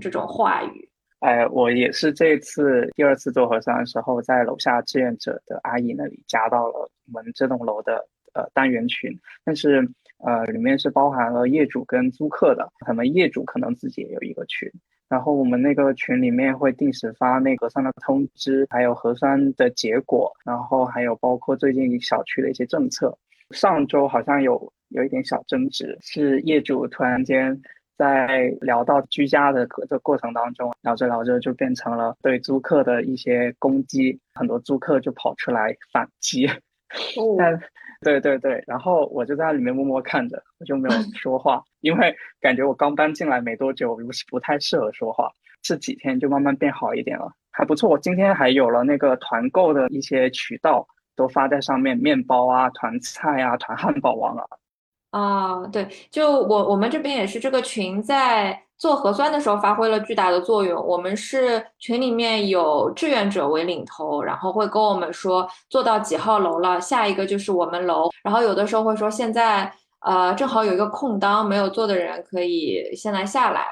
[0.00, 0.88] 这种话语。
[1.20, 9.10] 哎，我也是这次第二次做核酸的时候，在楼下志愿者的阿姨那里加到了我们这栋楼的呃单元群，
[9.44, 9.86] 但是
[10.24, 14.66] 呃里面是包含了业主跟租客的，可能业主可能自己也有一个群，
[15.10, 23.18] 然后我们那个群里面会定时发那个核酸的通知，还有核酸的结果，然后还有包括最近小区的一些政策。
[23.50, 27.60] 上周好像有有一点小争执，是业主突然间。
[28.00, 36.48] 在聊到居家的这过程当中，聊着聊着就变成了对租客的一些攻击，很多租客就跑出来反击。
[37.36, 37.60] 但
[38.00, 45.30] 对对对，然后我就在里面默默看着，我就没有 说话，因为感觉我刚搬进来没多久，不是不太适合说话。
[45.62, 47.90] 这几天就慢慢变好一点了，还不错。
[47.90, 54.44] 我今天还有了那个团购的一些渠道都发在上面，面包啊、团菜啊、团汉堡王啊。
[55.12, 60.80] 啊，对，就我我们这边也是这个群在做核酸的时候发挥了巨大的作用。
[60.86, 68.08] 我们是群里面有志愿者为领头，然后会跟我们说做到几号楼了，下一个就是我们楼。
[68.22, 73.66] 然后有的时候会说现在呃正好有一个空档，没有做的人可以先来下来。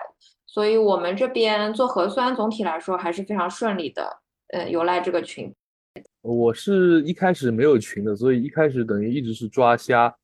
[0.46, 4.04] 所以我们这边做核酸总体来说还是非常顺利的。
[4.52, 5.54] 呃，有赖这个群。
[6.22, 10.14] 我是一开始没有群的，所以一开始等于一直是抓瞎。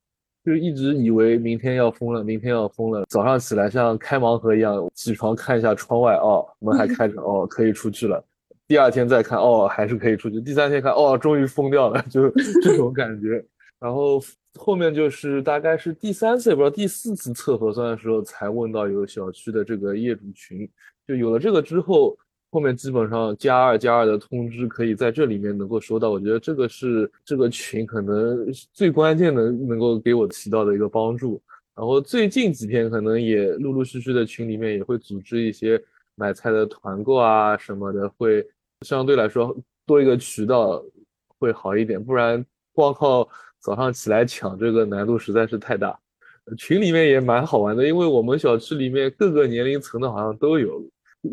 [0.43, 3.03] 就一直以为明天要封了，明天要封了。
[3.09, 8.23] 早上起来像开盲盒一样，起床看一下窗外，哦，门还开着，哦，可以出去了。
[8.67, 10.39] 第二天再看，哦，还是可以出去。
[10.39, 12.29] 第三天看，哦，终于封掉了，就
[12.61, 13.43] 这种感觉。
[13.79, 14.21] 然后
[14.57, 20.69] 后面就是大概是第三次，也不知道第四次测核酸的时候，才问到有小区的这个业主群。
[21.07, 22.17] 就有了这个之后。
[22.51, 31.41] 后面基本上加二加二的通知可以在这里面能够收到，我觉得这个是这个群可能最关键的，能够给我起到的一个帮助。
[31.75, 35.81] 然后最近几天可能也陆陆续续的群里面也会组织一些
[36.15, 38.47] 买菜的团购啊什么的，会
[38.85, 39.53] 相对来说
[39.85, 40.81] 多一个渠道
[41.37, 43.27] 会好一点，不然光靠
[43.65, 45.97] 早上起来抢这个难度实在是太大。
[46.55, 50.79] 群里面也蛮好玩的，因为我们小区里面各个年龄层的好像都有。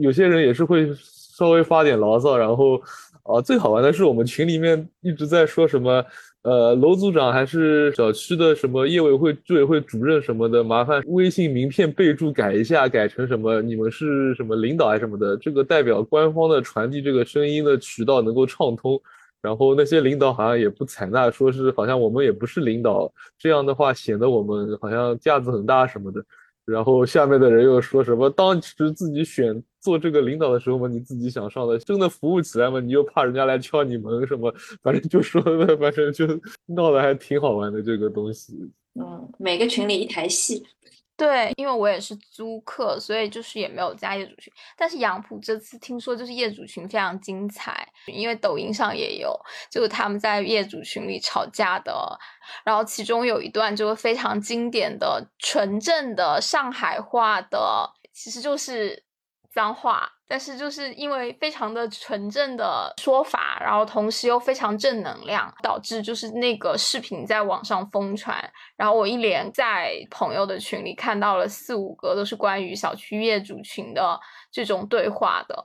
[0.01, 2.81] 有些人也是会稍微发点牢骚，然后，
[3.25, 6.03] 啊，最好玩的是我们群里面一直在说什么，
[6.41, 18.99] 呃，楼组长还是小区的什么业委会、居委会主任什么的，麻烦微信名片备注改一下，改成什么你们是什么领导还是什么的，这个代表官方的传递这个声音的渠道能够畅通。
[19.43, 26.25] 然后那些领导好像也不采纳，说是好像我们也不是领导，这样的话显得我们好像架子很大什么的。
[26.65, 28.31] 然后下面的人又说什么？
[28.31, 34.55] 当时自己选做这个领导的时候嘛，你自己想上的，真的服务起来嘛，你又怕人家来敲你门什么？
[34.81, 36.25] 反正就说的，反正就
[36.67, 38.57] 闹得还挺好玩的这个东西。
[38.95, 40.63] 嗯，每个群里一台戏。
[41.17, 44.53] 对，因为我也是租客，所以就是也没有加业主群。
[44.77, 49.39] 但是杨浦这次听说就是业主群非常精彩，因为抖音上也有，
[49.71, 52.19] 就是他们在业主群里吵架的。
[52.65, 59.05] 然后其中有一段就是非常经典的纯正的上海话的，其实就是
[59.53, 60.09] 脏话。
[60.27, 68.43] 但是就是因为非常的纯正的说法，然后同时又非常正能量，导致就是那个视频在网上疯传。
[68.77, 74.19] 然后我一连在朋友的群里看到了四五个都是关于小区业主群的
[74.51, 75.63] 这种对话的，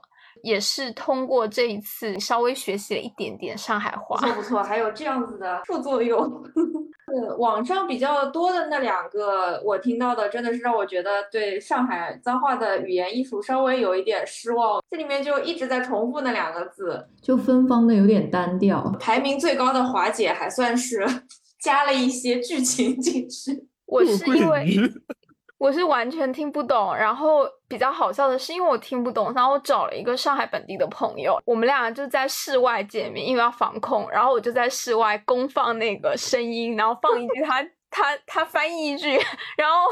[0.48, 4.16] 也是通过这一次稍微学习了一点点上海话。
[4.16, 6.18] 不错不错，还有这样子的副作用。
[7.08, 14.82] 呃，网上比较多的那两个，我听到的真的是让我觉得对上海脏话的语言艺术稍微有一点失望。
[14.90, 18.94] 这里面就一直在重复那两个字，就芬芳的有点单调。
[18.98, 21.06] 排名最高的华姐还算是
[21.60, 23.66] 加了一些剧情进去。
[23.86, 24.66] 我是因为。
[25.58, 39.18] 我是完全听不懂，然后比较好笑的是，因为我听不懂，然后我找了一个上海本地的朋友，我们俩就在室外见面，因为要防控，然后我就在室外公放那个声音，然后放一句他他他翻译一句，
[39.56, 39.90] 然后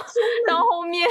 [0.49, 1.09] 到后后面。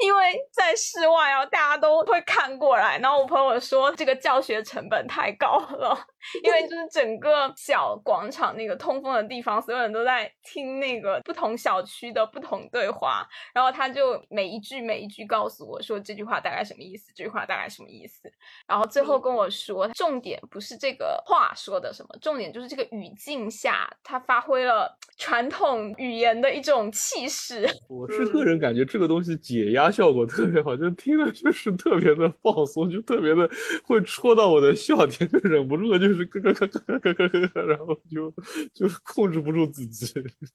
[0.00, 2.98] 因为在室外啊，大家都会看过来。
[2.98, 5.94] 然后我朋友说，这个教学成本太高了，
[6.42, 13.26] 因为就是整个小广场那个通风的地方，所有人都在听那个不同小区的不同对话。
[13.54, 18.32] 然后他就每一句每一句告诉我说这句话大概什么意思，这句话大概什么意思。
[18.66, 27.68] 然后最后跟我说，重点不是这个话说的什么，重点就是这个语境下他发挥了传统语言的一种气势。
[27.88, 29.66] 我是个人感觉这个东西解。
[29.76, 33.50] 压效果特别好，就听了就是特别的放松，就特别的
[33.84, 38.32] 会戳到我的笑点，就忍不住的就咯咯咯咯咯咯咯，然后就
[38.74, 40.06] 就控制不住自己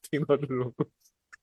[0.10, 0.74] 听到这种。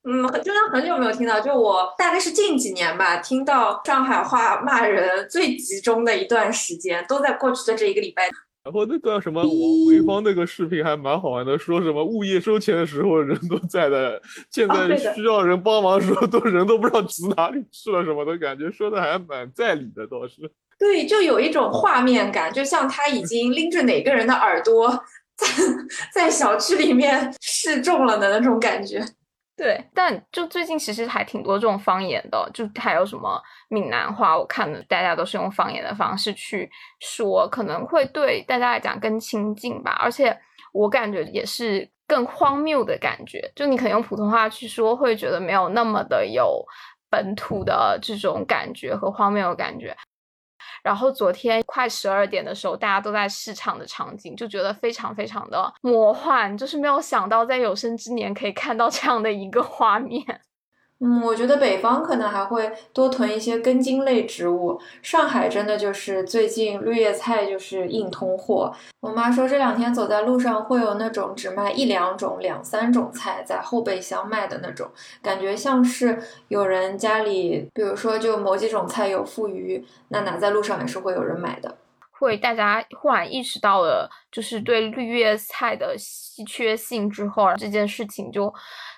[0.05, 8.23] 嗯，真的很久没有听到，就我大概是近几年吧，听到上海话骂人最集中的一段时间，都在过去的这一个礼拜。
[8.65, 20.51] 然后那个什么王慧芳那个视频还蛮好玩的，说什么物业收钱的时候人都在的，现在需要人帮忙的时候都人都不知道指哪里去了什么的感觉，说的还蛮在理的倒是。
[20.79, 24.89] 对，就有一种画面感，就像他已经拎着哪个人的耳朵
[25.37, 25.47] 在
[26.13, 29.05] 在小区里面示众了的那种感觉。
[29.57, 36.71] 对，但就最近其实还挺多这种方言的，就还有什么闽南话，我看的大家都是用方言的方式去
[37.01, 39.99] 说，可能会对大家来讲更亲近吧。
[40.01, 40.39] 而且
[40.73, 46.65] 我感觉也是更荒谬的感觉，就你可能用普通话去说，会觉得没有那么的有
[47.11, 49.97] 本土的这种感觉和荒谬的感觉。
[50.83, 60.25] 然后昨天快十二点的时候，大家都在市场的场景，就觉得非常非常的魔幻，就是没有想到在有生之年可以看到这样的一个画面。
[61.01, 64.81] 嗯，我觉得北方可能还会多囤一些根茎类植物。
[65.01, 68.75] 上海真的就是最近绿叶菜就是硬通货。
[69.01, 74.91] 我妈说这两天走在路上会有那种只卖一两种、两三种菜在后备箱卖的那种，
[75.23, 81.77] 感觉像是有人家里，比如说就某几种菜有富余，那拿在路上也是会有人买的。
[82.11, 88.53] 会大家忽然意识到了，就是对绿叶菜的稀缺性之后，这件事情就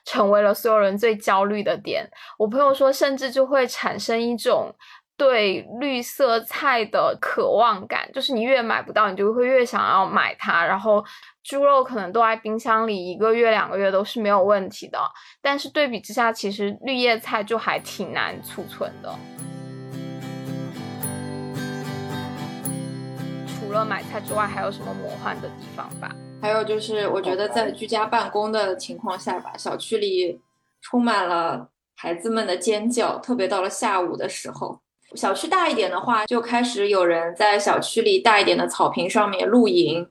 [0.04, 2.08] 成为了所有人最焦虑的点。
[2.38, 4.74] 我朋友说，甚至就会产生一种
[5.16, 10.64] 对绿色菜的渴望感，就是你越买不到，你就会越想要买它。
[10.64, 11.04] 然后
[11.44, 14.98] 猪肉可能都在冰箱里一个月、两个月都是没有问题的，
[15.42, 19.14] 但是对比之下，其实绿叶菜就还挺难储存的。
[23.46, 26.10] 除了买菜之外，还有什么魔幻的地方吧？
[26.40, 30.40] 还有就是，我觉得在居家办公的情况下吧，小区里
[30.80, 34.80] 充满了孩子们的尖叫，特别到了下午的时候。
[35.14, 40.06] 小区大一点的话，就开始有人在小区里大一点的草坪上面露营，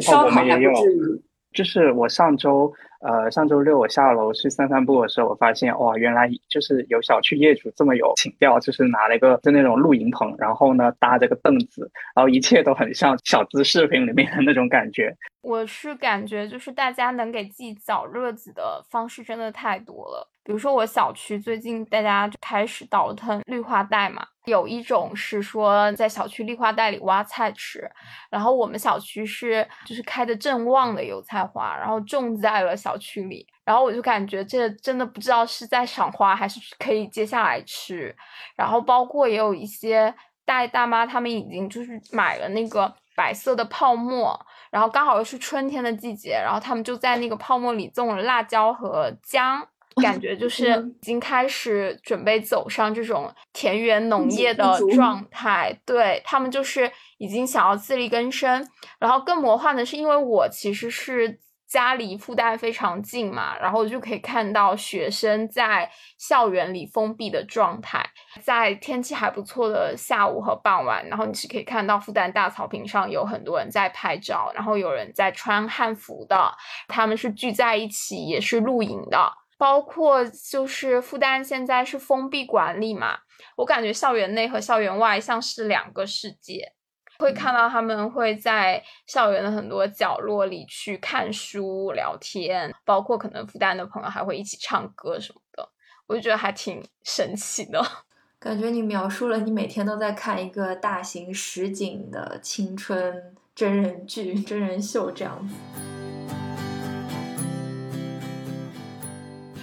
[0.00, 1.22] 烧烤还不至于。
[1.54, 2.70] 就是我上周，
[3.06, 15.16] 呃，上周六我下楼去散散步的时候，我发现哇，原来就是有小区业主这么有情调，就是拿了一个就那种露营棚，然后呢搭着个凳子，然后一切都很像小资视频里面的那种感觉。
[15.42, 20.28] 我是感觉就是大家能给自己找乐子的方式真的太多了。
[20.42, 27.88] 比如说我小区最近大家就开始倒腾绿化带嘛，有一种是说在小区绿化带里挖菜吃，
[28.30, 38.14] 然后我们小区是就是开的正旺的油菜花，然后种在了小区里，然后我就感觉这真的不知道是在赏花还是可以接下来吃，
[38.54, 44.38] 然后包括也有一些大爷大妈他们已经就是买了那个白色的泡沫，
[44.70, 49.66] 然后刚好又是春天的季节，然后他们就在那个泡沫里种了辣椒和姜。
[50.02, 50.70] 感觉就是
[51.00, 58.66] 已经开始准备走上这种田园农业的状态，对他们就是已经想要自力更生。
[58.98, 68.04] 然后更魔幻的是，因为我其实是家离复旦非常近嘛，然后就可以看到学生在校园里封闭的状态，
[68.42, 76.52] 在天气还不错的下午和傍晚，然后你是可以看到复旦大草坪上有很多人在拍照，然后有人在穿汉服的，
[76.86, 79.32] 他们是聚在一起，也是露营的。
[79.58, 83.18] 包括就是复旦现在是封闭管理嘛，
[83.56, 86.72] 我感觉校园内和校园外像是两个世界，
[87.18, 95.66] 会看到他们会在校园的很多角落里去看书、聊天，包括可能复旦的朋友还会一起唱歌什么的，
[96.06, 97.82] 我就觉得还挺神奇的。
[98.38, 106.05] 感觉你描述了你每天都在看一个大型实景的青春真人剧、真人秀这样子。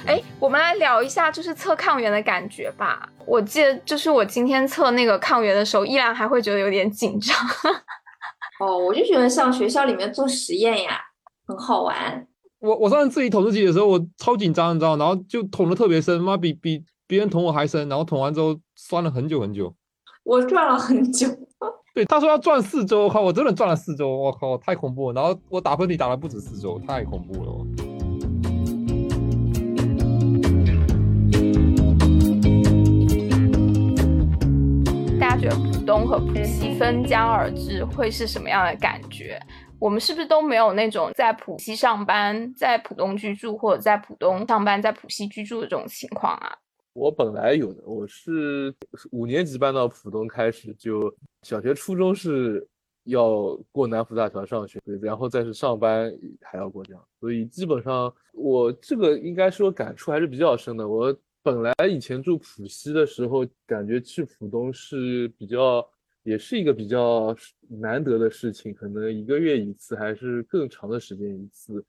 [0.06, 3.08] 哎，我们来聊一下就是测抗原的感觉吧。
[3.26, 7.36] 我记得就是我今天测那个抗原的时候，依然还会觉得有点紧张。
[8.60, 11.00] 哦，我就觉得像学校里面做实验呀，
[11.48, 12.28] 很好玩。
[12.60, 19.74] 我我上次自己捅自己的时候，我超紧张，你知道，然后就捅的特别深，妈比比别人捅我还深，然后捅完之后酸了很久很久。
[20.24, 21.28] 我转了很久。
[21.96, 25.22] 对，他说要转四周，我靠，我真的转了四周，我靠，太恐怖了。
[25.22, 27.93] 然后我打喷嚏打了不止四周，太恐怖了。
[35.44, 39.38] 觉浦东和浦西分江而治会是什么样的感觉？
[39.78, 46.56] 我们是不是都没有那种在浦西上班、在浦东居住，或者在浦东上班、在浦西居住的这种情况啊？
[46.94, 48.74] 我本来有的，我是
[49.12, 52.66] 五年级搬到浦东开始，就小学、初中是
[53.04, 56.10] 要过南浦大桥上学，然后再是上班
[56.42, 60.88] 还要过这样，所以基本上我这个应该说感触还是比较深的。
[60.88, 61.14] 我
[61.44, 65.86] 本来以前住浦西的时候，感觉去浦东是比较，
[66.24, 67.36] 也是一个比较
[67.68, 71.84] 难得的事情，可能一个月一次，还是更长的时间一次。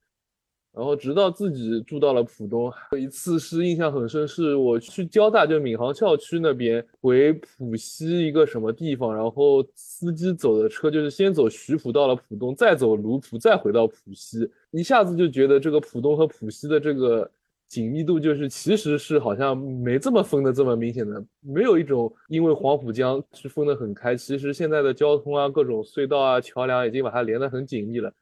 [0.72, 17.30] 然后直到自己住到了浦东，有一次是印象很深，是我去交大，就闵行校区那边回浦西一个什么地方，然后司机走的车就是先走徐浦到了浦东，再走卢浦，再回到浦西，一下子就觉得这个浦东和浦西的这个
[17.68, 28.12] 紧密度，就是其实是好像没这么分的这么明显的，没有一种因为黄浦江是分得很开，其实现在的交通啊，各种隧道啊、桥梁已经把它连得很紧密了。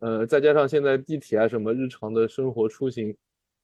[0.00, 3.14] 呃，再加上现在地铁啊什么日常的生活出行，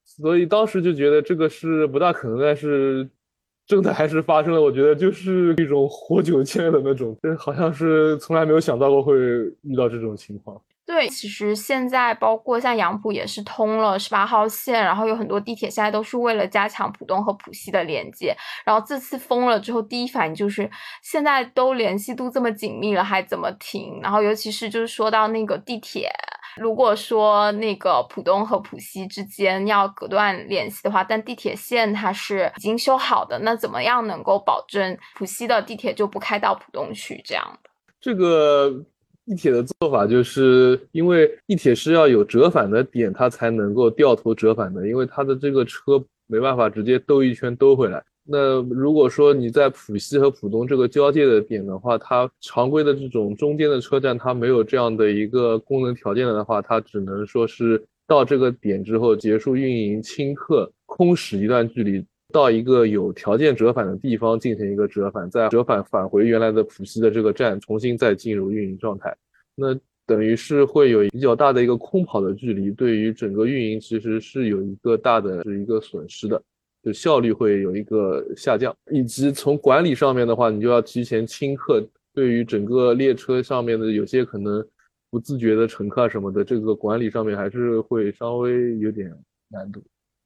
[0.04, 3.08] 所以当时就觉得这个是不大可能，但是
[3.66, 4.60] 真的还是发生了。
[4.60, 9.16] 我觉得就是一种活久见的那种，这好像是从来没有想到过会
[9.62, 10.60] 遇到这种情况。
[10.88, 18.34] 对，其实现在包括像杨浦也是通了十八号线，然后有很多地铁现在都是为了加强浦东和浦西的连接。
[18.64, 20.68] 然后这次封了之后，第一反应就是
[21.02, 24.00] 现在都联系度这么紧密了，还怎么停？
[24.02, 26.10] 然后尤其是就是说到那个地铁。
[26.56, 37.20] 如果说那个浦东和浦西之间要隔断联系的话，但地铁线它是已经修好的，那怎么样能够保证浦西的地铁就不开到浦东去？
[37.26, 37.68] 这样的
[38.00, 38.72] 这个
[39.28, 48.02] 地铁的做法，就是因为地铁是要有折返的点，它才能够掉头折返的，因为它的这个车没办法直接兜一圈兜回来。
[48.24, 62.02] 那如果说你在浦西和浦东这个交界的点的话，它常规的这种中间的车站，它没有这样的一个功能条件的话，它只能说是到这个点之后结束运营，清客空驶一段距离，
[62.32, 69.16] 到一个有条件折返的地方进行一个折返，再折返返回原来的浦西的这个站，重新再进入运营状态。
[69.54, 69.74] 那
[70.06, 76.42] 等于是会有比较大的一个空跑的距离，对于整个运营其实是有一个大的是一个损失的。
[76.80, 84.64] 就效率会有一个下降，以及从管理上面的话，你就要提前清客，对于整个列车上面的有些可能
[85.10, 89.12] 不自觉的乘客什么的，这个管理上面还是会稍微有点
[89.48, 89.82] 难度。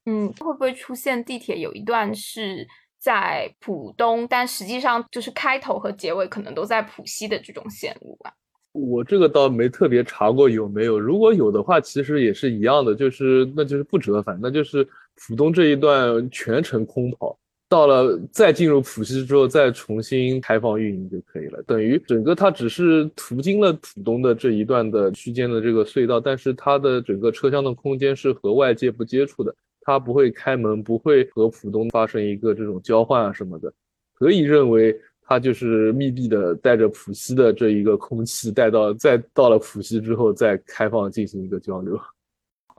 [0.07, 2.67] 嗯，会不会出现地铁有一段是
[2.99, 8.33] 在浦东，但实际上就是开头和结尾可能都在浦西的这种线路啊？
[8.73, 14.83] 我这个倒没特别查过有没有，如果有的话，其实也是一样的，就是那就是不折返，那就是
[15.15, 17.39] 浦东这一段全程空跑，
[17.69, 21.63] 到了再进入浦西之后再重新开放运营就可以了。
[21.65, 29.55] 等于整个它只是途经了浦东的这一段的区间的这个隧道，但是它的整个车厢的空间是和外界不接触的，
[29.85, 33.73] 它不会开门，不会和浦东发生一个这种交换啊什么的，
[34.15, 34.99] 可以认为。
[35.25, 41.99] 它就是密闭的，带着浦西的这一个空气带到，再到了浦西之后再开放进行一个交流。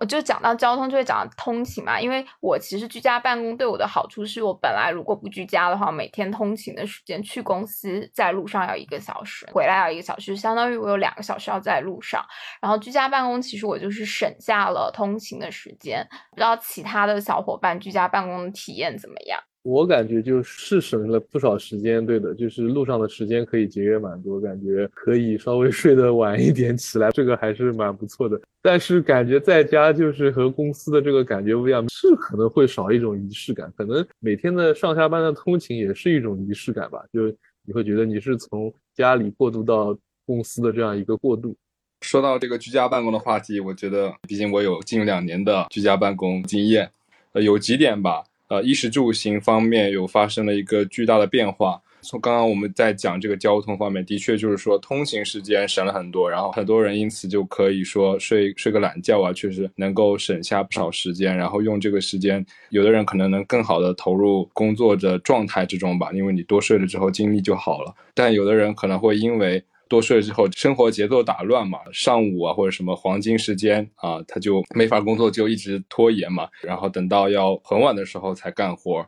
[0.05, 1.99] 就讲到交通，就会讲到通勤嘛。
[1.99, 12.23] 因为我其实居家办公对我的好处是，我本来如果不居家的话，每天通勤的时间去公司在路上要一个小时，回来要一个小时，相当于我有两个小时要在路上。
[12.61, 16.07] 然后居家办公，其实我就是省下了通勤的时间。
[16.31, 19.39] 不知道其他的小伙伴居家办公的体验怎么样？
[19.63, 28.39] 我感觉就是省了不少时间，对的，就是路上的时间可以节约蛮多，感觉可以稍微 睡得晚一点起来，这个还是蛮不错的。
[28.61, 37.27] 但是感觉在家就是和公司的这个感觉不一样，是可能会少一种仪式感，可能每天的上下班的通勤也是一种仪式感吧，就
[37.65, 41.55] 你会觉得你是从家里过渡到公司的这样一个过渡。
[42.01, 46.91] 说到这个居家办公的话题，我觉得毕竟我有近两年的居家办公经验，
[47.31, 48.21] 呃，有几点吧。
[48.53, 51.81] 呃，衣食住行方面有发生了一个巨大的变化。
[52.03, 67.91] 从刚刚我们在讲这个交通方面，的确就是说通行时间省了很多，然后很多人因此就可以说睡睡个懒觉啊，确实能够省下不少时间，然后用这个时间，有的人可能能更好的投入工作的状态之中吧，因为你多睡了之后精力就好了。
[68.13, 79.05] 但有的人可能会因为多睡之后，生活节奏打乱嘛，上午啊或者什么黄金时间啊，他就没法工作，就一直拖延嘛，然后等到要很晚的时候才干活。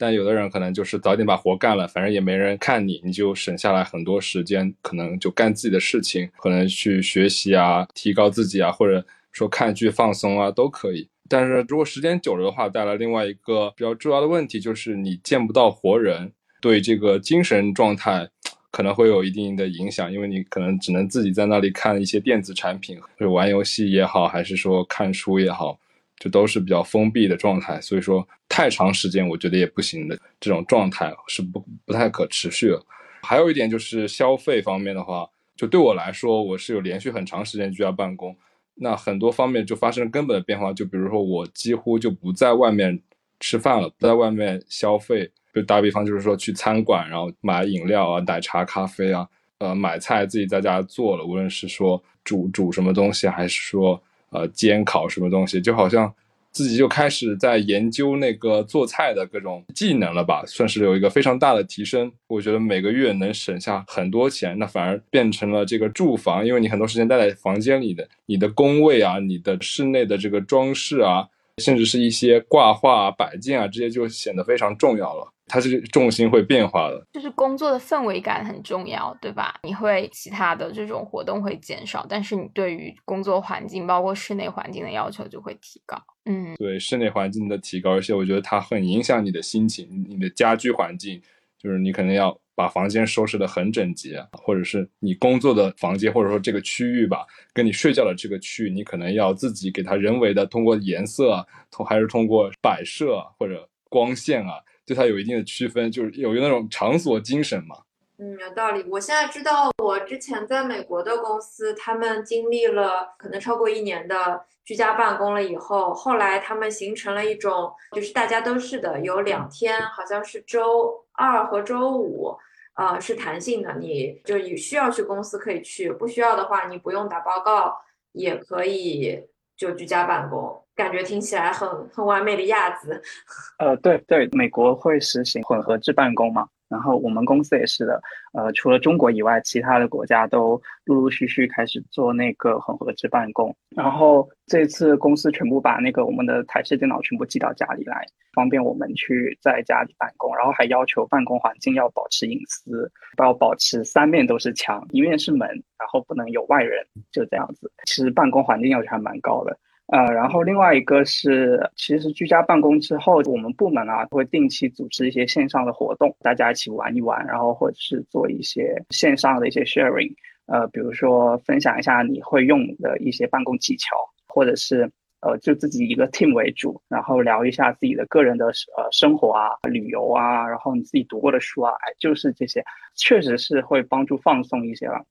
[0.00, 11.08] 但有的人可能就是早点把活干了，反正也没人看你，你就省下来很多时间，可能就干自己的事情，可能去学习啊，提高自己啊，或者说看剧放松啊，都可以。
[11.28, 18.28] 但是如果时间久了的话，带来另外一个比较重要的问题，就是你见不到活人，对这个精神状态。
[18.70, 25.78] 可能会有一定的影响，因为你可能只能自己在那里看一些电子产品，就玩游戏也好，还是说看书也好，
[26.18, 27.80] 就都是比较封闭的状态。
[27.80, 32.82] 所以说，太长时间我觉得也不行的，这种状态是不不太可持续的。
[33.22, 38.36] 还有一点就是消费方面的话，就对我来说，我是有连续很长时间居家办公，
[38.74, 40.72] 那很多方面就发生了根本的变化。
[40.72, 43.02] 就比如说，我几乎就不在外面
[43.40, 45.30] 吃饭了，不在外面消费。
[45.54, 49.28] 就打比方，就是说去餐馆，然后买饮料啊、奶茶、咖啡啊，
[49.58, 56.12] 呃，买菜自己在家做了，无论是说煮煮什么东西，还是说呃煎烤什么东西，就好像。
[56.50, 62.10] 自己就开始在研究那个做菜的各种技能了吧，算是有一个非常大的提升。
[62.26, 71.28] 我觉得每个月能省下很多钱，那反而变成了这个住房，因为你很多时间待在房间里的，你的工位啊，你的室内的这个装饰啊，
[71.58, 75.32] 甚至是一些挂画摆件啊，这些就显得非常重要了。
[75.48, 79.58] 它是重心会变化的，就是工作的氛围感很重要，对吧？
[79.62, 86.00] 你会其他的这种活动会减少，但是你对于工作环境，包括室内环境的要求就会提高。
[86.26, 90.04] 嗯，对，室内环境的提高，而且我觉得它很影响你的心情。
[90.08, 91.20] 你的家居环境，
[91.58, 104.60] 就是你可能要把房间收拾的很整洁，或者是你工作的房间，或者说这个区域吧，跟你睡觉的这个区域，你可能要自己给它人为的通过颜色，通还是通过摆设或者光线啊。
[104.88, 107.76] 对它有一定的区分，就是有那种场所精神嘛。
[108.16, 108.82] 嗯，有道理。
[108.88, 122.34] 我现在知道，我之前在美国的公司，他们经历了可能超过一年的居家办公了以后，后来他们形成了一种，就是大家都是的，有两天，好像是周二和周五，
[122.74, 127.76] 呃，是弹性的，你就你需要去公司可以去，不需要的话，你不用打报告
[128.12, 129.22] 也可以
[129.58, 130.64] 就居家办公。
[130.74, 133.02] 感觉听起来很很完美的样子。
[133.58, 138.00] 呃，对对，美国会实行混合制办公嘛，然后我们公司也是的。
[138.32, 143.54] 呃，除了中国以外，其他的国家都陆陆续续开始做那个混合制办公。
[143.74, 150.36] 然后这次公司全部把那个我们的台式电脑全部寄到家里来，方便我们去在家里办公。
[150.36, 157.72] 然后还要求办公环境要保持隐私，要保持三面都是墙，一面是门，然后不能有外人，就这样子。
[157.86, 159.58] 其实办公环境要求还蛮高的。
[159.88, 170.12] 呃，然后另外一个是，其实居家办公之后，我们部门啊会定期组织一些线上的活动，大家一起玩一玩，然后或者是做一些线上的一些 sharing，
[170.44, 174.90] 呃，比如说分享一下你会用的一些办公技巧，或者是
[175.22, 182.62] 呃就自己一个 team 为主，然后聊一下自己的个人的呃生活啊、旅游啊，然后你自己读过的书啊，哎，就是这些，
[182.94, 185.02] 确实是会帮助放松一些了。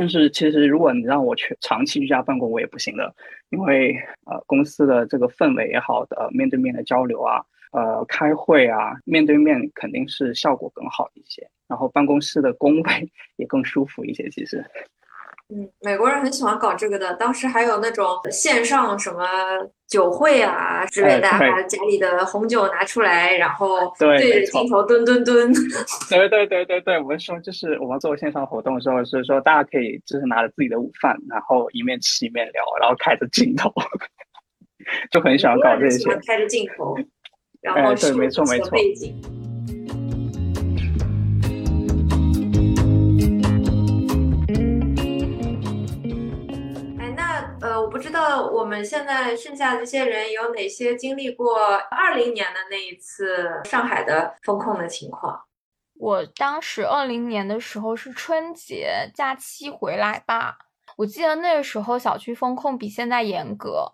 [0.00, 3.14] 但是其实，如果你让我去长期居家办公，我也不行的，
[3.50, 3.94] 因为
[4.24, 14.64] 呃，公司的这个氛围也好的，面对面的交流啊，呃，开会啊，面对面肯定是效果更好一些，然后办公室的工位 也更舒服一些，其实。
[15.52, 17.12] 嗯，美国人很喜欢搞这个的。
[17.14, 19.26] 当时还有那种线上什么
[19.88, 25.52] 酒会啊之类的，把家里的红酒拿出来，然后对着镜头蹲蹲蹲。
[26.08, 33.72] 对对对对对，我们说就是我们做线上活动的时候，是说大家可以就是拿着自己的午饭，然后一面吃一面聊，然后开着镜头，
[35.10, 36.08] 就很喜欢搞这些。
[36.26, 36.96] 开着镜头，
[37.60, 38.70] 然后对，没错没错。
[38.70, 39.20] 背景。
[47.90, 51.58] 不知道我们现在剩下这些人有哪些经历过
[51.90, 55.42] 二零年的那一次上海的封控的情况。
[55.94, 60.56] 我当时二零年的时候是春节假期回来吧，
[60.96, 63.92] 我记得那个时候小区封控比现在严格。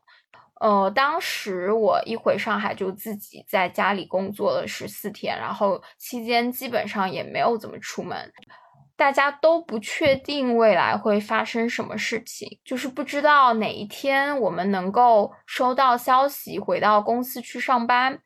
[0.61, 8.31] 呃，当时我一回上海就自己在家里工作了十四天，然后期间基本上也没有怎么出门。
[8.97, 18.19] 大家都不确定未来会发生什么事情，就是不知道哪一天我们能够收到消息回到公司去上班。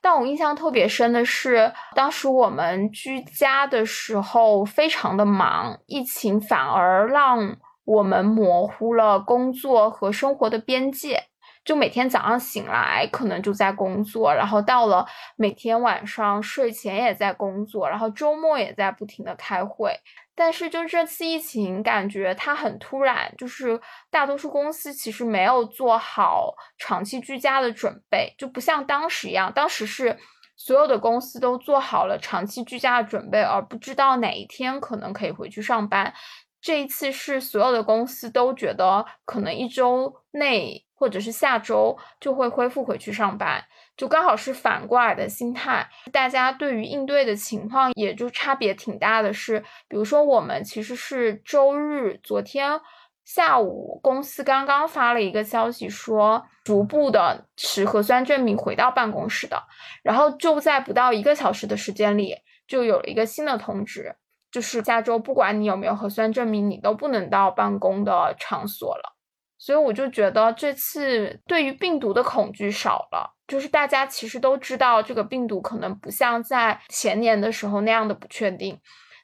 [0.00, 11.24] 但我印象特别深的是，当时我们居家的时候非常的忙，疫情反而让我们模糊了工作和生活的边界。
[11.68, 15.06] 就每天早上醒来可能就在工作，然后到了
[15.36, 19.94] 每天晚上睡前也在工作，然后周末也在不停的开会。
[20.34, 23.78] 但是就这次疫情，感觉它很突然，就是
[24.10, 30.16] 大多数公司其实没有做好长期居家的准备，就不像当时一样，当时是
[30.56, 36.14] 所有的公司都做好了长期居家的准备，而不知道哪一天可能可以回去上班。
[36.62, 40.87] 这一次是所有的公司都觉得可能一周内。
[40.98, 43.64] 或者是下周就会恢复回去上班，
[43.96, 45.88] 就刚好是反过来的心态。
[46.12, 49.32] 大家对于应对的情况也就差别挺大的。
[49.32, 52.80] 是，比如说我们其实是周日昨天
[53.24, 59.62] 下午公司刚刚发了一个消息，说逐步的持核酸证明回到办公室的，
[60.02, 62.34] 然后就在不到一个小时的时间里，
[62.66, 64.16] 就有了一个新的通知。
[64.50, 69.17] 就是下周不管你有没有核酸证明，你都不能到办公的场所了。
[69.58, 78.80] 所以我就觉得这次对于病毒的恐惧少了，就是大家其实都知道这个病毒可能不像在前年的时候那样的不确定，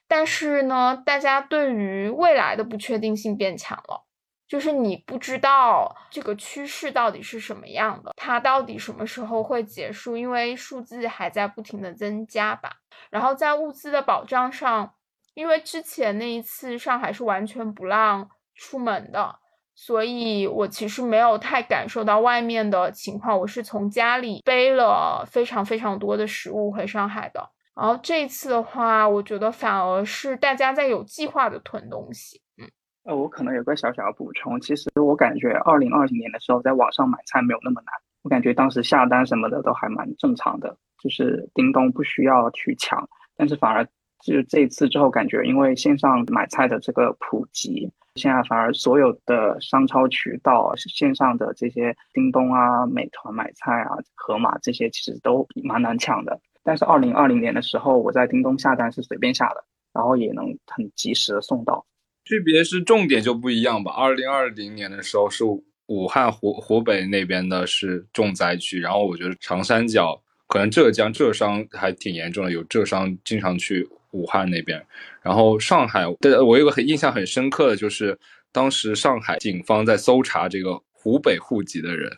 [0.07, 4.03] 但是呢，大家对于未来的不确定性变强了。
[4.47, 10.15] 就是你不知道这个趋势到底是什么样的，它到底什么时候会结束？
[10.15, 12.69] 因为数字还在不停的增加吧。
[13.09, 14.93] 然后在物资的保障上，
[15.33, 19.39] 因为之前那一次上海是完全不让出门的，
[19.75, 23.37] 所以我其实没有太感受到外面的情况。
[23.37, 27.49] 我是从家里背了非常非常多的食物回上海的。
[27.75, 32.41] 然后这次的话，我觉得反而是大家在有计划的囤东西。
[32.57, 32.65] 嗯
[33.03, 43.85] 呃，我可能有个小小的补充，其实我感觉二零二零年的时候，在网上买菜没有那么难，我感觉当时下单什么的都还蛮正常的，就是叮咚不需要去抢，但是反而
[44.23, 59.63] 就这一次之后，感觉因为线上买菜的这个普及，现在反而所有的商超渠道线上的这些叮咚啊、美团买菜啊、盒马这些其实都蛮难抢的，但是二零二零年的时候，我在叮咚下单是随便下的，
[59.93, 61.85] 然后也能很及时的送到。
[62.23, 63.91] 区别是重点就不一样吧。
[63.91, 65.43] 二零二零年的时候是
[65.85, 74.81] 武汉湖湖北那边的是重灾区，然后我觉得长三角可能浙江浙商还挺严重的，有浙商经常去武汉那边。
[75.21, 78.17] 然后上海，对我有个很印象很深刻的就是
[78.51, 82.11] 当时上海警方在搜查这个湖北户籍的人，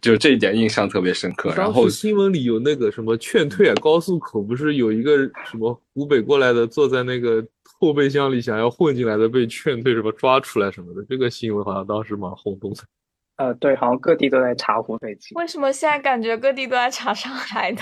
[0.00, 1.52] 就这一点印象特别深刻。
[1.54, 5.18] 然后新闻里有那个什么劝退啊，高速口不是有一个
[5.50, 7.44] 什么湖北过来的坐在那个。
[7.80, 12.78] 后备箱里想要混进来的被劝退，什么抓出来什么的，这个新闻好像当时蛮轰动的。
[13.36, 15.32] 呃，对，好像各地都在查湖北籍。
[15.36, 17.80] 为什么现在感觉各地都在查上海的？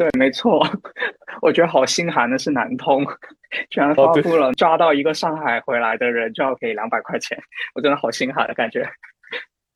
[0.00, 0.66] 对，没错，
[1.42, 3.04] 我觉得好心寒的是南通，
[3.68, 7.38] 居然发布了抓到一个上海回来的人就要给两百块钱，
[7.74, 8.82] 我真的好心寒的感觉。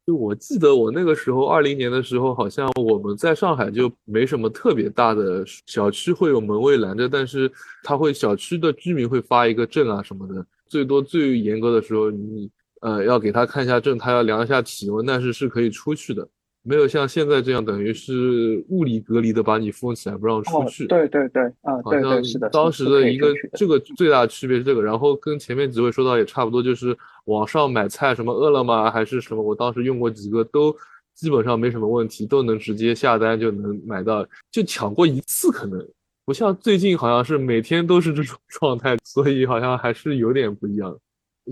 [0.06, 7.52] 就我记得我那个时候二零年的时候，好像我们在上海就没什么特别大的小区会有门卫拦着，但是
[7.82, 12.50] 他会小区的居民会发一个证啊什么的，最多最严格的时候你
[12.80, 16.26] 呃要给他看一下证，他要量一下体温，但是是可以出去的。
[16.66, 20.86] 没有像现在这样，等于是物理隔离的把你封起来不让出去。
[20.86, 22.48] 对对对，啊，对对是的。
[22.48, 26.96] 当时的一个这个最大的区别是这个，然后跟前面几位说到也差不多，就是
[27.26, 30.74] 网上买菜什么饿了么还是什么，我当时用过几个都
[31.14, 35.86] 基本上没什么问题，都能直接下单就能买到，就抢过一次可能
[36.24, 40.96] 不像最近好像是每天都是这种 状态，所以好像还是有点不一样。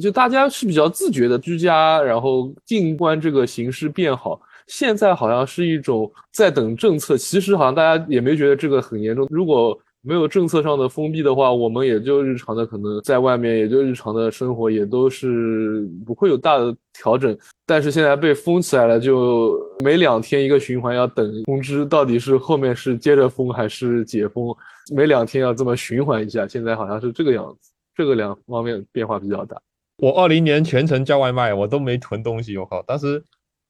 [0.00, 4.40] 就大家是比较自觉的居家，然后静观这个形势变好。
[4.66, 9.26] 现在好像是一种在等政策，其实好像大家也没觉得这个很严重。
[9.30, 17.38] 如果没有政策上的封闭的话，我们也就日常的可能在外面，也就日常的生活也都是不会有大的调整。
[17.64, 24.52] 但是现在被封起来了，就每两天一个循环，要等通知，到底是后面是接着封还是解封，
[24.92, 26.48] 每两天要这么循环一下。
[26.48, 29.56] 现在好像是这个样子，这个两方面变化比较大。
[29.98, 33.22] 我二零年全程叫外卖，我都没囤东西，我靠，当时。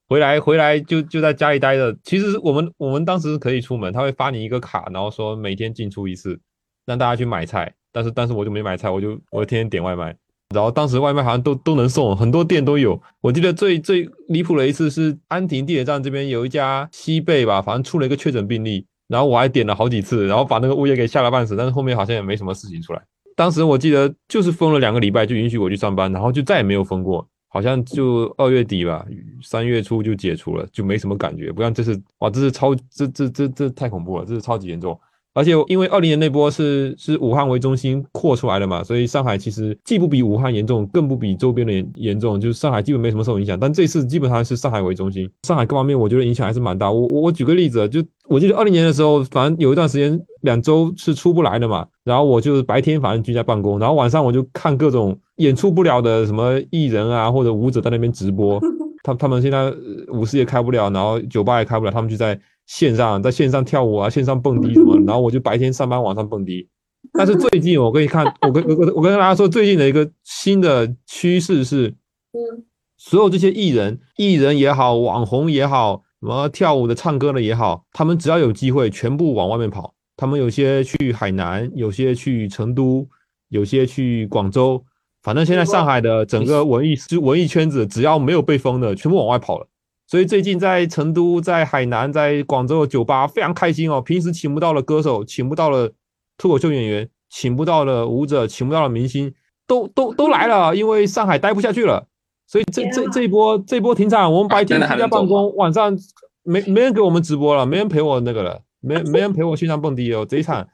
[0.08, 1.96] 回来回来就就在家里待着。
[2.04, 6.38] 其实我们我们当时可以出门，他会发你一个卡，然后说每天进出一次，
[6.84, 7.72] 让大家去买菜。
[7.92, 10.16] 但是但是我就没买菜，我就我天天点外卖。
[10.54, 13.00] 然后当时外卖好像都都能送，很多店都有。
[13.22, 21.56] 我记得最最离谱的一次是安亭地铁站这边有一家西贝吧，反正出了一个确诊病例，然后我还点了好几次，然后把那个物业给吓了半死。
[21.56, 23.02] 但是后面好像也没什么事情出来。
[23.34, 27.26] 当时我记得就是封了两个礼拜就允许我去上班，然后就再也没有封过。
[27.52, 29.06] 好像就二月底吧，
[29.42, 31.52] 三月初就解除了，就没什么感觉。
[31.52, 34.98] 不像这次，哇，这是超，这这这这太恐怖了，这是超级严重。
[35.34, 43.58] 而且因为二零年那波是是武汉为中心扩出来的嘛，所以上海其实既不比武汉严重，更不比周边的严严重，就是上海基本没什么受影响。
[43.58, 46.90] 但这次基本上是上海为中心，上海各方面我觉得影响还是蛮大。
[46.90, 58.60] 我我举个例子，就我记得二零年的时候，反正有一段时间两周是出不来的嘛，然后我就是白天反正居家办公，然后晚上我就看各种演出不了的什么艺人啊或者舞者在那边直播，
[59.02, 59.72] 他他们现在
[60.08, 62.38] 舞室也开不了，然后酒吧也开不了，他们就在。
[62.66, 66.68] 线上在线上跳舞啊， 线上蹦迪什么，然后我就白天上班，晚上蹦迪。
[67.12, 71.88] 但是 最近我跟你看，我跟我我跟大家说，最近的一个新的趋势是，
[72.32, 72.64] 嗯，
[72.96, 79.94] 所有这些艺人，艺人也好，网红也好，什么跳舞的、唱歌的也好，他们只要有机会，全部往外面跑。
[80.16, 83.08] 他们有些去海南，有些去成都，
[83.48, 84.84] 有些去广州，
[85.22, 89.66] 反正现在上海的整个文艺就文艺圈子，只要没有被封的，全部往外跑了。
[90.12, 93.98] 所以最近在成都、在海南、在广州的酒吧非常开心哦。
[93.98, 95.90] 平时请不到的歌手，请不到的
[96.36, 99.32] 脱口秀演员，请不到的舞者，请不到的明星，
[99.66, 102.06] 都都都来了，因为上海待不下去了，
[102.46, 105.96] 所以这这这一波这一波停产，我们白天居家办公，晚上
[106.42, 110.68] 没没人给我们直播了，没人陪我那个了，没没人陪我线上蹦迪哦，贼惨。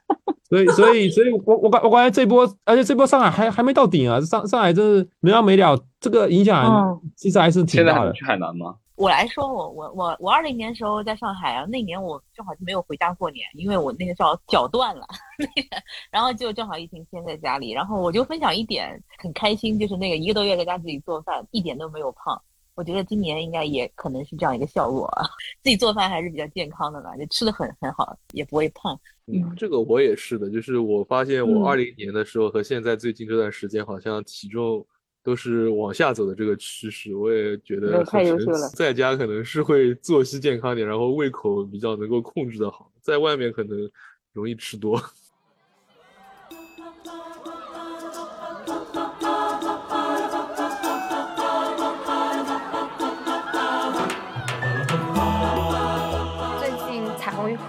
[0.49, 4.19] 所以，所以，所以我我感我感觉这波，而且这波上海还还没到顶啊！
[4.19, 8.11] 上上海真是没完没了，这个影响其实还是挺大的。
[8.11, 8.75] 去海南吗？
[8.99, 15.07] 我来说，我我我我二零年时候在上海啊，那年我正好就没有回家过年，因为我那个时候脚断了，
[16.11, 22.39] 然后就正好疫情先在家里，然后我就分享一点很开心，就是那个一个多月在家自己做饭，一点都没有胖。
[22.75, 25.23] 我觉得今年应该也可能是这样一个效果啊，
[25.63, 28.99] 自己做饭还是比较健康的吧，就吃的很很好，也不会胖。
[29.27, 34.85] 嗯，这个我也是的，就是我发现我二零年的时候和现在最近这段时间，好像体重
[35.23, 37.15] 都是往下走的这个趋势。
[37.15, 43.89] 我也觉得太优秀了，在家可能是会作息健康点，然后胃口比较能够控制的好，在外面可能
[44.33, 45.01] 容易吃多。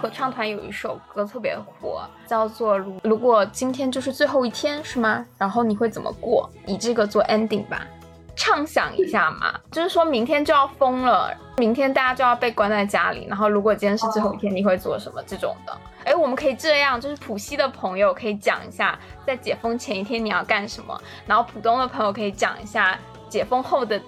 [0.01, 5.23] 合唱团有一首歌特别火，叫做《如如果今天就是最后一天》，是吗？
[5.37, 6.49] 然后你会怎么过？
[6.65, 7.85] 以这个做 ending 吧，
[8.35, 15.21] 畅想一下嘛，就是说明天就要封了，明天大家就要被关在家里，然后如果今天是最后一天，你会做什么？
[15.27, 18.97] 这种的，哎，我们可以这样，就是浦西的朋友可以讲一下，
[19.27, 22.97] 在解封前一天你要干什么，然后浦东的朋友可以讲一下
[23.29, 24.01] 解封后的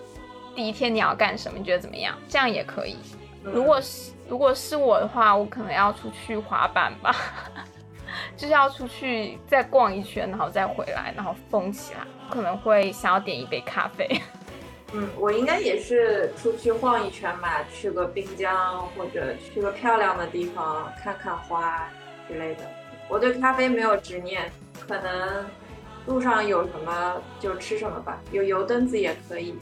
[0.55, 2.15] 第一天你要干什么，你觉得怎么样？
[2.27, 2.97] 这样也可以，
[3.43, 4.11] 如果是。
[4.33, 7.15] 如果是我的话，我可能要出去滑板吧，
[8.35, 11.99] 就是要出去再逛一圈，然后再回来，然后封起来。
[12.31, 14.09] 可能会想要点一杯咖啡。
[14.91, 21.87] 嗯，我应该也是出去晃一圈吧，去个滨江或者去个漂亮的地方看看花
[22.27, 22.63] 之类的。
[23.07, 25.45] 我对咖啡没有执念，可能
[26.07, 29.55] 路上有什么就吃什么吧，有油灯子也可以。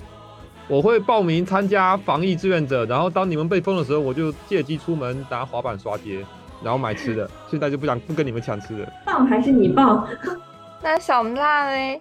[0.68, 6.26] 我会报名参加防疫志愿者，然后当你们被封的时候，我就借机出门拿滑板刷街，
[6.64, 7.30] 然后买吃的。
[7.49, 8.93] 现在就不想不跟你们抢吃的。
[9.05, 10.07] 棒还是你棒？
[10.82, 11.99] 那小辣嘞？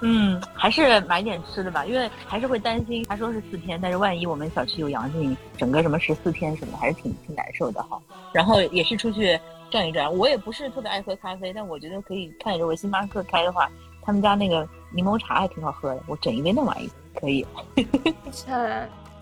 [0.00, 3.04] 嗯，还是买点吃的吧，因为还是会担心。
[3.08, 7.98] 他说是四天，但是万一我们小区有阳性，整个什么十四天什么，还是挺挺难受的哈。
[8.32, 9.36] 然后也是出去
[9.70, 10.12] 转一转。
[10.14, 13.68] 我也不是特别爱喝咖啡，但我觉得可以看着我星巴克开的话，
[14.02, 16.88] 他们家那个柠檬茶还挺好喝的，我整一杯弄完一。
[17.14, 17.46] 可以，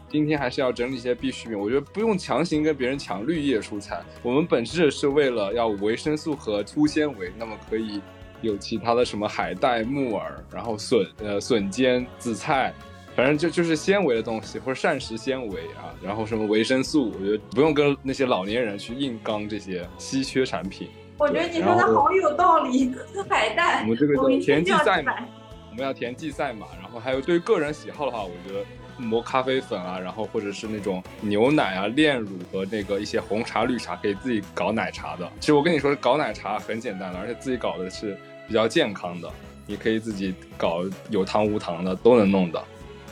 [0.09, 1.59] 今天还是要整理一些必需品。
[1.59, 8.01] 我觉得不用强行跟别人抢绿叶蔬菜，我们本质是为了要维生素和粗纤维，那么可以
[8.41, 12.73] 有其他的什么海带、木耳，然后笋、呃笋尖、紫菜，
[13.15, 20.89] 反正就就是纤维的东西或者膳食纤维啊，然后什么维生素，我觉得不用跟那些老年人去硬刚这些稀缺产品。
[21.19, 22.95] 我觉得你说的好有道理，
[23.29, 25.46] 海带，我们这个叫田忌赛马，我
[25.77, 26.99] 我们要田忌赛嘛，然后。
[26.99, 28.65] 还有对于个人喜好的话，我觉得
[28.97, 35.31] 磨咖啡粉啊，然后或者是那种牛奶啊、炼乳和那个一些红茶、绿茶，可以自己搞奶茶的。
[35.39, 38.17] 其实我跟你说，搞奶茶很简单的，而且自己搞的是
[38.49, 39.31] 比较健康的。
[39.67, 42.65] 你可以自己搞有糖无糖的都能弄的，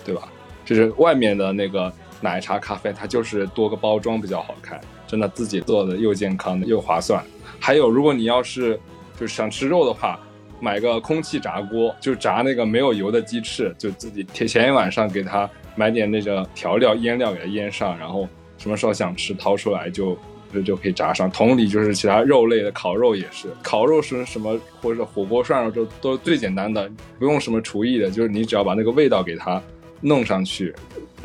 [0.02, 0.26] 对吧？
[0.64, 1.92] 就是外面的那个
[2.22, 7.22] 奶茶、咖啡，它就是多个包装比较好看，真的自己做的又健康又划算。
[7.60, 8.80] 还有，如果你要是
[9.20, 10.18] 就是想吃肉的话。
[10.64, 20.16] 买个空气炸锅，就炸那个没有油的鸡翅，就自己前前一晚上给它买点那个调料腌料给它腌上，然后什么时候想吃掏出来就
[20.54, 21.30] 就就可以炸上。
[21.30, 29.62] 同理，就是其他肉类的烤肉也是，烤肉是什么或者火锅涮肉都都最简单的，不用什么厨艺的，就是你只要把那个味道给它
[30.00, 30.74] 弄上去，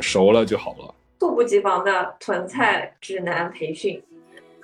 [0.00, 0.94] 熟了就好了。
[1.18, 4.02] 猝不及防的囤菜指南培训，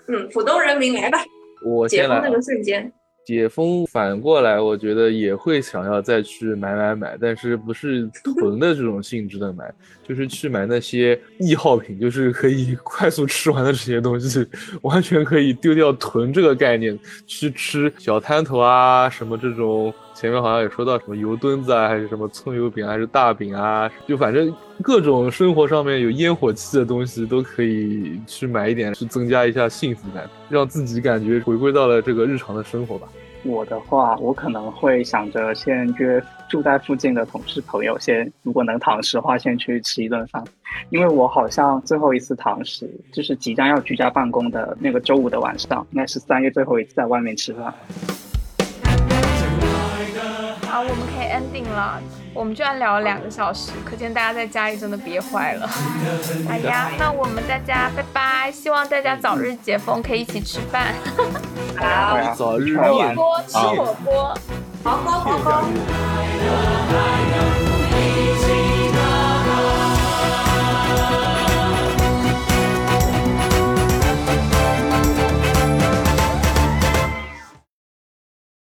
[0.09, 1.24] 嗯，浦东人民来吧，
[1.64, 2.93] 我解封那个瞬间。
[3.27, 9.68] 解封反过来，我觉得也会想要再去买买买，但是不是囤的这种性质的买，
[10.07, 14.47] 就是去买那些易耗品，就是可以快速吃完的这些东西，
[14.83, 16.97] 完全可以丢掉囤这个概念，
[17.27, 19.93] 去吃小摊头啊，什么这种。
[20.19, 24.51] 前面好像也说到什么油墩子啊，还是什么葱油饼，还是大饼啊，就反正
[24.83, 33.07] 各种生活上面有烟火气的东西都可以去买一点，去增加一下幸福感，让自己感觉回归到了这个日常的生活吧。
[33.43, 40.43] 我的话，我可能会想着先约住在附近的同事朋友，先如果能堂食的话，先去吃一顿饭，
[40.89, 47.73] 因为我好像最后一次堂食就是即将要居家办公的那个周五的晚上，应该是三月最后一次在外面吃饭。
[50.77, 51.99] 好，我们可以 ending 了。
[52.35, 55.66] 我们居然聊了两个小时，可见大家在家里真的憋坏了。
[56.51, 60.95] 哎呀，那我们大家拜拜，希望大家早日解封，可以一起吃饭。
[61.79, 64.37] 好，早日吃完面锅吃火锅。
[64.85, 65.64] 好，好，好，好。